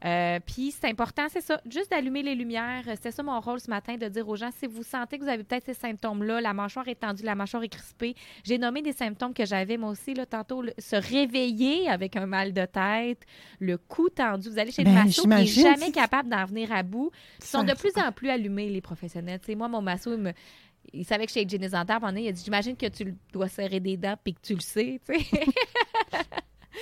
Euh, 0.06 0.40
Puis 0.46 0.72
c'est 0.72 0.88
important, 0.88 1.28
c'est 1.30 1.42
ça, 1.42 1.60
juste 1.70 1.92
d'allumer 1.92 2.24
les 2.24 2.36
lumières. 2.36 2.84
C'était 2.88 3.12
ça 3.12 3.24
mon 3.24 3.40
rôle 3.40 3.60
ce 3.60 3.70
matin, 3.70 3.96
de 3.96 4.08
dire 4.08 4.28
aux 4.28 4.36
gens, 4.36 4.52
si 4.52 4.68
vous 4.68 4.84
sentez 4.84 5.18
que 5.18 5.24
vous 5.24 5.30
avez 5.30 5.44
peut-être 5.44 5.66
ces 5.66 5.74
symptômes-là, 5.74 6.42
la 6.42 6.54
mâchoire 6.54 6.88
est 6.88 7.00
tendue, 7.00 7.24
la 7.24 7.36
mâchoire 7.36 7.64
est 7.64 7.70
crispée, 7.70 8.16
j'ai 8.44 8.58
nommé 8.58 8.82
des 8.82 8.94
symptômes 8.94 9.34
que 9.34 9.46
j'avais 9.46 9.78
moi 9.78 9.90
aussi, 9.90 10.14
là, 10.14 10.26
tantôt, 10.26 10.64
se 10.78 10.96
réveiller 10.96 11.90
avec 11.90 12.16
un 12.16 12.26
mal 12.26 12.54
de 12.54 12.66
tête, 12.66 13.15
le 13.60 13.78
cou 13.78 14.10
tendu. 14.10 14.50
Vous 14.50 14.60
allez 14.60 14.72
chez 14.72 14.84
le 14.84 14.90
Ben, 14.90 15.06
masso 15.06 15.22
qui 15.22 15.28
n'est 15.28 15.46
jamais 15.46 15.92
capable 15.92 16.30
d'en 16.30 16.46
venir 16.46 16.72
à 16.72 16.84
bout. 16.84 17.12
Ils 17.40 17.46
sont 17.46 17.64
de 17.64 17.74
plus 17.74 17.92
en 17.98 18.12
plus 18.12 18.30
allumés, 18.30 18.70
les 18.70 18.82
professionnels. 18.82 19.40
Moi, 19.56 19.68
mon 19.68 19.82
masso, 19.82 20.14
il, 20.14 20.20
me- 20.22 20.34
il 20.94 21.06
savait 21.06 21.26
que 21.26 21.32
j'étais 21.32 21.46
hygiéniste 21.46 21.74
dentaire. 21.74 22.00
Pendant, 22.00 22.18
il 22.18 22.28
a 22.28 22.32
dit 22.32 22.42
J'imagine 22.44 22.76
que 22.76 22.88
tu 22.88 23.16
dois 23.34 23.48
serrer 23.48 23.80
des 23.80 23.98
dents 23.98 24.16
puis 24.24 24.34
que 24.34 24.42
tu 24.42 24.54
le 24.56 24.62
sais. 24.62 25.00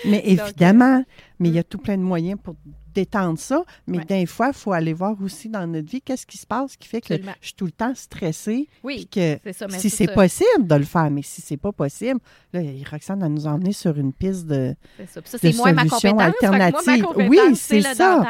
Mais 0.06 0.22
Donc, 0.22 0.39
euh, 0.39 0.43
évidemment, 0.48 1.04
mais 1.39 1.50
il 1.50 1.56
y 1.56 1.60
a 1.60 1.63
tout 1.63 1.78
plein 1.78 1.98
de 1.98 2.02
moyens 2.02 2.39
pour 2.41 2.56
détendre 2.93 3.39
ça. 3.39 3.63
Mais 3.88 3.99
Ouais. 3.99 4.06
des 4.06 4.25
fois, 4.25 4.47
il 4.47 4.53
faut 4.53 4.71
aller 4.73 4.93
voir 4.93 5.15
aussi 5.23 5.49
dans 5.49 5.65
notre 5.67 5.89
vie 5.89 6.01
qu'est-ce 6.01 6.25
qui 6.25 6.38
se 6.38 6.45
passe 6.45 6.75
qui 6.75 6.88
fait 6.88 7.01
que 7.01 7.13
Absolument. 7.13 7.34
je 7.41 7.45
suis 7.47 7.56
tout 7.56 7.65
le 7.65 7.71
temps 7.71 7.93
stressée. 7.95 8.67
Oui, 8.84 9.08
que 9.12 9.38
ça. 9.51 9.67
si 9.69 9.89
c'est 9.89 10.13
possible 10.13 10.67
de 10.67 10.75
le 10.75 10.84
faire, 10.86 11.10
mais 11.12 11.21
si 11.21 11.41
c'est 11.41 11.58
pas 11.58 11.71
possible, 11.71 12.19
là, 12.53 12.62
Roxane 12.91 13.19
va 13.19 13.29
nous 13.29 13.47
emmener 13.47 13.73
sur 13.73 13.97
une 13.97 14.13
piste 14.13 14.45
de. 14.47 14.75
Ça. 15.08 15.21
Ça, 15.25 15.38
de 15.38 15.51
solutions 15.51 16.17
alternatives. 16.19 17.06
Oui, 17.27 17.39
c'est 17.56 17.82
ça. 17.82 18.23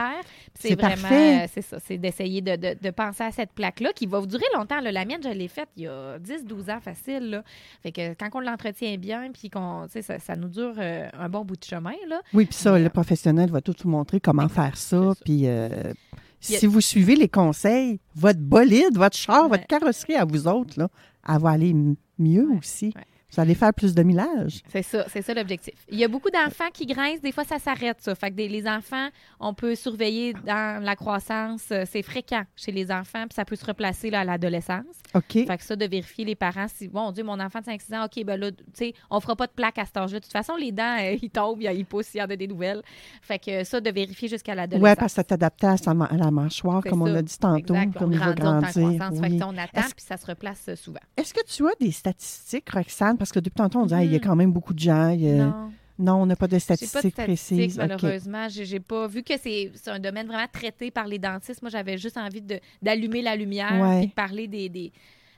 C'est 0.59 0.75
vraiment, 0.79 1.09
euh, 1.11 1.45
c'est 1.51 1.61
ça, 1.63 1.77
c'est 1.85 1.97
d'essayer 1.97 2.41
de, 2.41 2.55
de- 2.55 2.77
de 2.81 2.89
penser 2.91 3.23
à 3.23 3.31
cette 3.31 3.51
plaque-là 3.53 3.91
qui 3.93 4.05
va 4.05 4.19
vous 4.19 4.27
durer 4.27 4.45
longtemps. 4.55 4.79
là. 4.81 4.91
La 4.91 5.03
mienne, 5.03 5.19
je 5.23 5.29
l'ai 5.29 5.47
faite 5.47 5.69
il 5.75 5.83
y 5.83 5.87
a 5.87 6.19
10-12 6.19 6.69
ans 6.71 6.79
facile. 6.79 7.29
Là. 7.31 7.43
Fait 7.81 7.91
que 7.91 8.13
quand 8.13 8.29
on 8.35 8.39
l'entretient 8.39 8.95
bien, 8.97 9.31
puis 9.33 9.49
qu'on, 9.49 9.87
ça, 9.89 10.19
ça 10.19 10.35
nous 10.35 10.47
dure 10.49 10.75
euh, 10.77 11.07
un 11.19 11.27
bon 11.29 11.43
bout 11.43 11.55
de 11.57 11.63
chemin, 11.63 11.95
là. 12.07 12.21
Oui, 12.33 12.45
puis 12.45 12.53
ça, 12.55 12.73
Mais, 12.73 12.79
le 12.79 12.85
euh, 12.85 12.89
professionnel 12.89 13.49
va 13.49 13.61
tout 13.61 13.73
vous 13.83 13.89
montrer 13.89 14.19
comment 14.19 14.47
faire 14.47 14.77
ça. 14.77 15.13
Puis 15.25 15.47
euh, 15.47 15.67
a- 15.69 15.93
si 16.39 16.65
vous 16.67 16.81
suivez 16.81 17.15
les 17.15 17.29
conseils, 17.29 17.99
votre 18.15 18.39
bolide, 18.39 18.95
votre 18.97 19.17
char, 19.17 19.43
Ouais. 19.45 19.57
votre 19.57 19.67
carrosserie 19.67 20.15
à 20.15 20.25
vous 20.25 20.47
autres, 20.47 20.79
là, 20.79 20.87
elle 21.27 21.39
va 21.41 21.49
aller 21.49 21.73
mieux 22.19 22.47
Ouais, 22.47 22.57
aussi. 22.59 22.93
ouais. 22.95 23.03
Vous 23.33 23.41
allez 23.41 23.55
faire 23.55 23.73
plus 23.73 23.93
de 23.95 24.03
millage. 24.03 24.61
C'est 24.69 24.83
ça, 24.83 25.05
c'est 25.07 25.21
ça 25.21 25.33
l'objectif. 25.33 25.73
Il 25.89 25.97
y 25.97 26.03
a 26.03 26.07
beaucoup 26.07 26.29
d'enfants 26.29 26.69
qui 26.73 26.85
grincent, 26.85 27.21
des 27.21 27.31
fois 27.31 27.43
ça 27.43 27.59
s'arrête 27.59 27.97
ça. 28.01 28.13
Fait 28.15 28.29
que 28.29 28.35
des- 28.35 28.47
les 28.47 28.67
enfants, 28.67 29.07
on 29.39 29.53
peut 29.53 29.75
surveiller 29.75 30.33
dans 30.45 30.83
la 30.83 30.95
croissance, 30.95 31.63
euh, 31.71 31.83
c'est 31.89 32.01
fréquent 32.03 32.43
chez 32.55 32.71
les 32.71 32.91
enfants, 32.91 33.23
puis 33.27 33.33
ça 33.35 33.45
peut 33.45 33.55
se 33.55 33.65
replacer 33.65 34.09
là, 34.09 34.21
à 34.21 34.23
l'adolescence. 34.23 34.85
OK. 35.15 35.45
Fait 35.45 35.57
que 35.57 35.63
ça, 35.63 35.75
de 35.75 35.85
vérifier 35.85 36.25
les 36.25 36.35
parents, 36.35 36.67
si, 36.67 36.87
bon 36.87 37.11
Dieu, 37.11 37.23
mon 37.23 37.39
enfant 37.39 37.59
de 37.59 37.65
5-6 37.65 37.93
ans, 37.95 38.05
OK, 38.05 38.23
ben 38.25 38.39
là, 38.39 38.51
tu 38.51 38.57
sais, 38.73 38.93
on 39.09 39.19
fera 39.19 39.35
pas 39.35 39.47
de 39.47 39.51
plaque 39.51 39.77
à 39.79 39.85
cet 39.85 39.97
âge-là. 39.97 40.19
De 40.19 40.23
toute 40.23 40.31
façon, 40.31 40.55
les 40.55 40.71
dents, 40.71 40.97
euh, 40.99 41.17
ils 41.21 41.29
tombent, 41.29 41.61
ils 41.61 41.85
poussent, 41.85 42.13
il 42.13 42.19
y 42.19 42.21
en 42.21 42.25
a 42.29 42.35
des 42.35 42.47
nouvelles. 42.47 42.81
Fait 43.21 43.39
que 43.39 43.63
ça, 43.63 43.81
de 43.81 43.89
vérifier 43.91 44.27
jusqu'à 44.27 44.53
l'adolescence. 44.55 44.89
Oui, 44.89 44.95
parce 44.97 45.13
que 45.13 45.21
c'est 45.21 45.31
adapté 45.31 45.67
à, 45.67 45.75
la 46.17 46.31
mâchoire, 46.31 46.81
comme 46.83 47.01
on 47.01 47.07
ça. 47.07 47.15
a 47.17 47.21
dit 47.21 47.37
tantôt, 47.37 47.73
Exact, 47.75 47.97
comme 47.97 48.13
on 48.13 48.15
grandit, 48.17 48.41
est 48.41 48.45
en 48.45 48.59
grandir. 48.59 48.69
croissance. 48.97 49.19
Fait 49.19 49.29
oui. 49.31 49.39
que 49.39 49.43
on 49.43 49.57
attend, 49.57 49.81
puis 49.95 50.05
ça 50.05 50.17
se 50.17 50.25
replace 50.25 50.65
euh, 50.69 50.75
souvent. 50.75 50.99
Est-ce 51.17 51.33
que 51.33 51.43
tu 51.45 51.65
as 51.67 51.71
des 51.79 51.91
statistiques, 51.91 52.69
Roxane? 52.69 53.17
Parce 53.23 53.31
que 53.31 53.39
depuis 53.39 53.55
tantôt, 53.55 53.79
on 53.79 53.85
dit, 53.85 53.93
Ah, 53.93 54.03
il 54.03 54.11
y 54.11 54.15
a 54.15 54.19
Mhm. 54.19 54.23
quand 54.25 54.35
même 54.35 54.51
beaucoup 54.51 54.73
de 54.73 54.79
gens. 54.79 55.09
il 55.09 55.21
y 55.21 55.29
a- 55.29 55.45
Non. 55.45 55.71
Non, 55.99 56.13
on 56.23 56.25
n'a 56.25 56.35
pas 56.35 56.47
de 56.47 56.57
statistiques, 56.59 56.91
pas 57.01 57.07
de 57.07 57.11
statistiques, 57.13 57.57
précises. 57.57 57.77
Malheureusement. 57.77 58.49
J'ai 58.49 58.65
j'ai 58.65 58.79
pas 58.79 59.07
vu 59.07 59.21
que 59.23 59.33
c'est 59.37 59.71
un 59.87 59.99
domaine 59.99 60.25
vraiment 60.27 60.47
traité 60.51 60.89
par 60.91 61.07
les 61.07 61.19
dentistes. 61.19 61.61
Moi, 61.61 61.69
j'avais 61.69 61.97
juste 61.99 62.17
envie 62.17 62.43
d'allumer 62.81 63.21
la 63.21 63.35
lumière 63.35 63.79
Ouais. 63.79 64.03
et 64.03 64.07
de 64.07 64.11
parler 64.11 64.47
des, 64.47 64.67
des, 64.69 64.91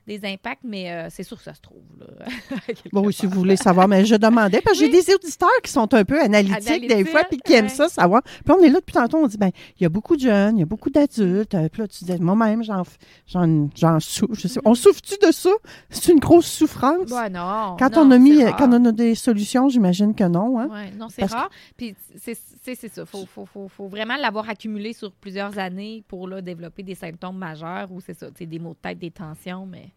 des 0.07 0.23
impacts, 0.25 0.63
mais 0.63 0.91
euh, 0.91 1.07
c'est 1.09 1.23
sûr 1.23 1.37
que 1.37 1.43
ça 1.43 1.53
se 1.53 1.61
trouve. 1.61 1.81
Là, 1.99 2.25
Bon, 2.93 3.05
oui, 3.05 3.13
si 3.13 3.25
vous 3.25 3.33
voulez 3.39 3.55
savoir, 3.55 3.87
mais 3.87 4.05
je 4.05 4.15
demandais, 4.15 4.61
parce 4.61 4.77
que 4.79 4.85
Oui. 4.85 4.91
j'ai 4.91 5.01
des 5.01 5.13
auditeurs 5.15 5.49
qui 5.63 5.71
sont 5.71 5.91
un 5.93 6.05
peu 6.05 6.21
analytiques 6.21 6.87
des 6.87 7.05
fois, 7.05 7.23
puis 7.23 7.37
qui 7.39 7.53
aiment 7.53 7.65
ouais. 7.65 7.69
ça, 7.69 7.89
savoir. 7.89 8.21
Puis 8.23 8.53
on 8.57 8.61
est 8.61 8.69
là 8.69 8.79
depuis 8.79 8.93
tantôt, 8.93 9.17
on 9.17 9.27
dit, 9.27 9.37
ben 9.37 9.49
il 9.79 9.83
y 9.83 9.85
a 9.85 9.89
beaucoup 9.89 10.15
de 10.15 10.21
jeunes, 10.21 10.57
il 10.57 10.59
y 10.59 10.63
a 10.63 10.67
beaucoup 10.67 10.89
d'adultes. 10.89 11.55
Euh, 11.55 11.69
Puis 11.69 11.81
là, 11.81 11.87
tu 11.87 12.03
dis, 12.05 12.19
moi-même, 12.19 12.63
j'en 12.63 12.83
j'en 13.27 13.69
j'en 13.75 13.99
souffre. 13.99 14.33
Je 14.35 14.47
sais- 14.47 14.59
On 14.65 14.75
souffre-tu 14.75 15.15
de 15.25 15.31
ça? 15.31 15.49
C'est 15.89 16.11
une 16.11 16.19
grosse 16.19 16.45
souffrance? 16.47 17.09
Ouais, 17.11 17.29
non. 17.29 17.75
quand, 17.79 17.95
non, 17.95 18.01
on 18.07 18.11
a 18.11 18.17
mis, 18.19 18.43
rare. 18.43 18.55
quand 18.57 18.71
on 18.73 18.85
a 18.85 18.91
des 18.91 19.15
solutions, 19.15 19.69
j'imagine 19.69 20.13
que 20.13 20.23
non. 20.25 20.59
Hein? 20.59 20.67
Ouais, 20.71 20.91
non, 20.97 21.09
c'est 21.09 21.23
que- 21.23 21.31
rare. 21.31 21.49
Puis 21.77 21.95
c'est 22.17 22.35
c'est- 22.63 22.75
c'est 22.75 22.87
ça. 22.93 23.01
Il 23.01 23.07
faut, 23.07 23.25
faut, 23.25 23.45
faut, 23.45 23.67
faut 23.67 23.87
vraiment 23.87 24.15
l'avoir 24.17 24.49
accumulé 24.49 24.93
sur 24.93 25.11
plusieurs 25.11 25.57
années 25.59 26.03
pour 26.07 26.27
là, 26.27 26.41
développer 26.41 26.83
des 26.83 26.95
symptômes 26.95 27.37
majeurs 27.37 27.91
ou 27.91 28.01
c'est 28.01 28.13
ça, 28.17 28.27
c'est 28.37 28.45
des 28.47 28.59
maux 28.59 28.71
de 28.73 28.77
tête, 28.81 28.97
des 28.99 29.11
tensions, 29.11 29.65
mais. 29.65 29.89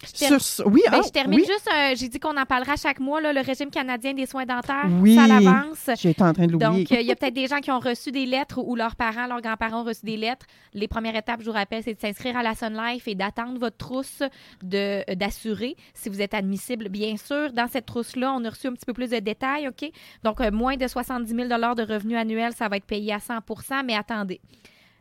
Je 0.00 0.38
Sur 0.38 0.66
oui, 0.68 0.80
Ben, 0.92 1.00
ah, 1.00 1.00
je 1.04 1.10
termine 1.10 1.40
oui. 1.40 1.44
juste, 1.44 1.68
j'ai 1.96 2.08
dit 2.08 2.20
qu'on 2.20 2.36
en 2.36 2.44
parlera 2.44 2.76
chaque 2.76 3.00
mois, 3.00 3.20
là, 3.20 3.32
le 3.32 3.40
régime 3.40 3.68
canadien 3.68 4.14
des 4.14 4.26
soins 4.26 4.46
dentaires. 4.46 4.86
Oui. 5.00 5.16
Ça 5.16 5.26
l'avance. 5.26 5.90
J'étais 6.00 6.22
en 6.22 6.32
train 6.32 6.46
de 6.46 6.52
l'oublier. 6.52 6.84
Donc, 6.84 6.92
euh, 6.92 7.00
il 7.00 7.06
y 7.06 7.10
a 7.10 7.16
peut-être 7.16 7.34
des 7.34 7.48
gens 7.48 7.58
qui 7.58 7.72
ont 7.72 7.80
reçu 7.80 8.12
des 8.12 8.24
lettres 8.24 8.60
ou 8.64 8.76
leurs 8.76 8.94
parents, 8.94 9.26
leurs 9.26 9.40
grands-parents 9.40 9.80
ont 9.80 9.84
reçu 9.84 10.06
des 10.06 10.16
lettres. 10.16 10.46
Les 10.72 10.86
premières 10.86 11.16
étapes, 11.16 11.40
je 11.40 11.46
vous 11.46 11.52
rappelle, 11.52 11.82
c'est 11.82 11.94
de 11.94 12.00
s'inscrire 12.00 12.36
à 12.36 12.44
la 12.44 12.54
Sun 12.54 12.74
Life 12.80 13.08
et 13.08 13.16
d'attendre 13.16 13.58
votre 13.58 13.76
trousse 13.76 14.22
de- 14.62 15.02
euh, 15.10 15.14
d'assurer 15.16 15.74
si 15.94 16.08
vous 16.08 16.22
êtes 16.22 16.32
admissible. 16.34 16.88
Bien 16.90 17.16
sûr, 17.16 17.52
dans 17.52 17.66
cette 17.66 17.86
trousse-là, 17.86 18.32
on 18.32 18.44
a 18.44 18.50
reçu 18.50 18.68
un 18.68 18.74
petit 18.74 18.86
peu 18.86 18.92
plus 18.92 19.10
de 19.10 19.18
détails, 19.18 19.66
OK? 19.66 19.90
Donc, 20.22 20.40
euh, 20.40 20.52
moins 20.52 20.76
de 20.76 20.86
70 20.86 21.34
000 21.34 21.48
de 21.48 21.82
revenus 21.92 22.16
annuels, 22.16 22.52
ça 22.52 22.68
va 22.68 22.76
être 22.76 22.86
payé 22.86 23.12
à 23.12 23.18
100% 23.18 23.82
mais 23.84 23.96
attendez. 23.96 24.40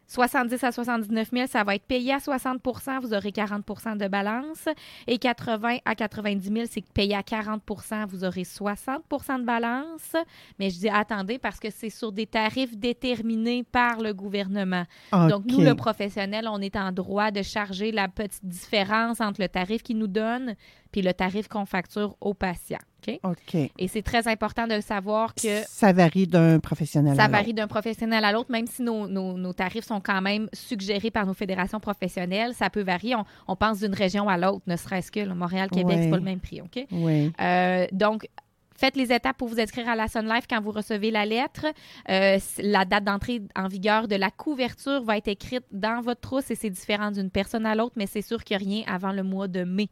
70 0.07 0.63
à 0.63 0.71
79 0.71 1.29
000, 1.33 1.47
ça 1.47 1.63
va 1.63 1.75
être 1.75 1.85
payé 1.85 2.13
à 2.13 2.17
60% 2.17 3.01
vous 3.01 3.13
aurez 3.13 3.31
40% 3.31 3.97
de 3.97 4.07
balance. 4.07 4.65
Et 5.05 5.17
80 5.17 5.77
à 5.85 5.95
90 5.95 6.51
000, 6.51 6.65
c'est 6.69 6.85
payé 6.93 7.15
à 7.15 7.21
40% 7.21 8.07
vous 8.07 8.23
aurez 8.23 8.43
60% 8.43 9.39
de 9.39 9.45
balance. 9.45 10.13
Mais 10.59 10.69
je 10.69 10.79
dis 10.79 10.89
attendez 10.89 11.37
parce 11.37 11.59
que 11.59 11.69
c'est 11.69 11.89
sur 11.89 12.11
des 12.11 12.25
tarifs 12.25 12.77
déterminés 12.77 13.63
par 13.63 13.99
le 13.99 14.13
gouvernement. 14.13 14.83
Donc, 15.11 15.45
nous, 15.45 15.61
le 15.61 15.75
professionnel, 15.75 16.47
on 16.49 16.59
est 16.59 16.75
en 16.75 16.91
droit 16.91 17.31
de 17.31 17.41
charger 17.41 17.91
la 17.91 18.07
petite 18.07 18.45
différence 18.45 19.21
entre 19.21 19.41
le 19.41 19.49
tarif 19.49 19.83
qu'ils 19.83 19.97
nous 19.97 20.07
donnent 20.07 20.55
puis 20.91 21.01
le 21.01 21.13
tarif 21.13 21.47
qu'on 21.47 21.65
facture 21.65 22.15
au 22.21 22.33
patient. 22.33 22.79
OK? 23.07 23.19
OK. 23.23 23.55
Et 23.77 23.87
c'est 23.87 24.01
très 24.01 24.27
important 24.27 24.67
de 24.67 24.79
savoir 24.81 25.33
que 25.35 25.61
Ça 25.67 25.93
varie 25.93 26.27
d'un 26.27 26.59
professionnel 26.59 27.15
ça 27.15 27.23
à 27.23 27.27
l'autre. 27.27 27.37
varie 27.39 27.53
d'un 27.53 27.67
professionnel 27.67 28.23
à 28.25 28.31
l'autre, 28.31 28.51
même 28.51 28.67
si 28.67 28.81
nos, 28.81 29.07
nos- 29.07 29.37
nos 29.37 29.53
tarifs 29.53 29.85
sont 29.85 30.01
quand 30.01 30.21
même 30.21 30.49
suggérés 30.53 31.11
par 31.11 31.25
nos 31.25 31.33
fédérations 31.33 31.79
professionnelles. 31.79 32.53
Ça 32.53 32.69
peut 32.69 32.81
varier. 32.83 33.15
On, 33.15 33.25
on 33.47 33.55
pense 33.55 33.79
d'une 33.79 33.93
région 33.93 34.27
à 34.29 34.37
l'autre, 34.37 34.61
ne 34.67 34.75
serait-ce 34.75 35.11
que 35.11 35.19
là, 35.21 35.33
Montréal, 35.35 35.69
Québec, 35.69 35.97
Ouais. 35.97 36.03
c'est 36.03 36.09
pas 36.09 36.17
le 36.17 36.23
même 36.23 36.39
prix. 36.39 36.61
OK? 36.61 36.85
Oui. 36.91 37.31
Euh, 37.39 37.87
donc, 37.91 38.27
faites 38.75 38.95
les 38.95 39.11
étapes 39.11 39.37
pour 39.37 39.47
vous 39.47 39.59
inscrire 39.59 39.89
à 39.89 39.95
la 39.95 40.07
Sun 40.07 40.27
Life 40.27 40.45
quand 40.49 40.61
vous 40.61 40.71
recevez 40.71 41.09
la 41.09 41.25
lettre. 41.25 41.65
Euh, 42.09 42.37
la 42.59 42.85
date 42.85 43.03
d'entrée 43.05 43.41
en 43.55 43.67
vigueur 43.67 44.07
de 44.07 44.15
la 44.15 44.29
couverture 44.29 45.01
va 45.03 45.17
être 45.17 45.27
écrite 45.27 45.63
dans 45.71 46.01
votre 46.01 46.21
trousse 46.21 46.51
et 46.51 46.55
c'est 46.55 46.69
différent 46.69 47.09
d'une 47.11 47.31
personne 47.31 47.65
à 47.65 47.73
l'autre, 47.73 47.93
mais 47.95 48.05
c'est 48.05 48.21
sûr 48.21 48.43
qu'il 48.43 48.57
n'y 48.57 48.63
a 48.63 48.67
rien 48.67 48.83
avant 48.93 49.11
le 49.13 49.23
mois 49.23 49.47
de 49.47 49.63
mai. 49.63 49.89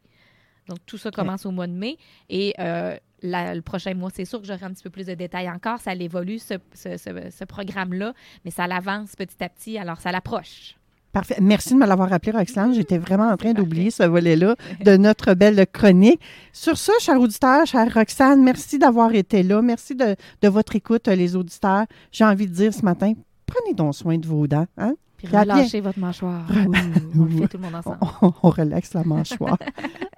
Donc, 0.68 0.78
tout 0.86 0.98
ça 0.98 1.10
commence 1.10 1.46
au 1.46 1.50
mois 1.50 1.66
de 1.66 1.72
mai. 1.72 1.96
Et 2.28 2.54
euh, 2.58 2.96
la- 3.22 3.54
le 3.54 3.62
prochain 3.62 3.94
mois, 3.94 4.10
c'est 4.14 4.24
sûr 4.24 4.40
que 4.40 4.46
j'aurai 4.46 4.64
un 4.64 4.70
petit 4.72 4.82
peu 4.82 4.90
plus 4.90 5.06
de 5.06 5.14
détails 5.14 5.48
encore. 5.50 5.78
Ça 5.80 5.94
l'évolue, 5.94 6.38
ce, 6.38 6.54
ce- 6.74 6.96
ce- 6.96 7.30
ce 7.30 7.44
programme-là, 7.44 8.12
mais 8.44 8.50
ça 8.50 8.66
l'avance 8.66 9.14
petit 9.16 9.42
à 9.44 9.48
petit, 9.48 9.78
alors 9.78 10.00
ça 10.00 10.10
l'approche. 10.12 10.76
Parfait. 11.12 11.36
Merci 11.40 11.72
de 11.72 11.78
me 11.78 11.86
l'avoir 11.86 12.10
rappelé, 12.10 12.32
Roxane. 12.32 12.74
J'étais 12.74 12.98
vraiment 12.98 13.30
en 13.30 13.36
train 13.38 13.54
d'oublier 13.54 13.90
ce 13.90 14.02
volet-là 14.02 14.54
de 14.84 14.96
notre 14.98 15.32
belle 15.32 15.66
chronique. 15.72 16.20
Sur 16.52 16.76
ce, 16.76 16.92
chers 17.00 17.18
auditeurs, 17.18 17.64
chère 17.64 17.90
Roxane, 17.94 18.42
merci 18.42 18.78
d'avoir 18.78 19.14
été 19.14 19.42
là. 19.42 19.62
Merci 19.62 19.94
de, 19.94 20.14
de 20.42 20.48
votre 20.48 20.76
écoute, 20.76 21.08
les 21.08 21.34
auditeurs. 21.34 21.86
J'ai 22.12 22.24
envie 22.24 22.46
de 22.46 22.52
dire 22.52 22.74
ce 22.74 22.82
matin, 22.84 23.14
prenez 23.46 23.72
donc 23.72 23.94
soin 23.94 24.18
de 24.18 24.26
vos 24.26 24.46
dents. 24.46 24.66
Hein? 24.76 24.94
Puis 25.16 25.28
bien- 25.28 25.40
relâchez 25.44 25.80
votre 25.80 25.98
mâchoire. 25.98 26.44
On 26.50 27.24
le 27.24 27.30
fait 27.30 27.48
tout 27.48 27.56
le 27.56 27.62
monde 27.62 27.76
ensemble. 27.76 27.98
On, 28.20 28.32
on 28.42 28.50
relaxe 28.50 28.92
la 28.92 29.04
mâchoire. 29.04 29.56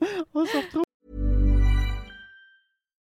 on 0.34 0.46
se 0.46 0.56
retrouve. 0.58 0.87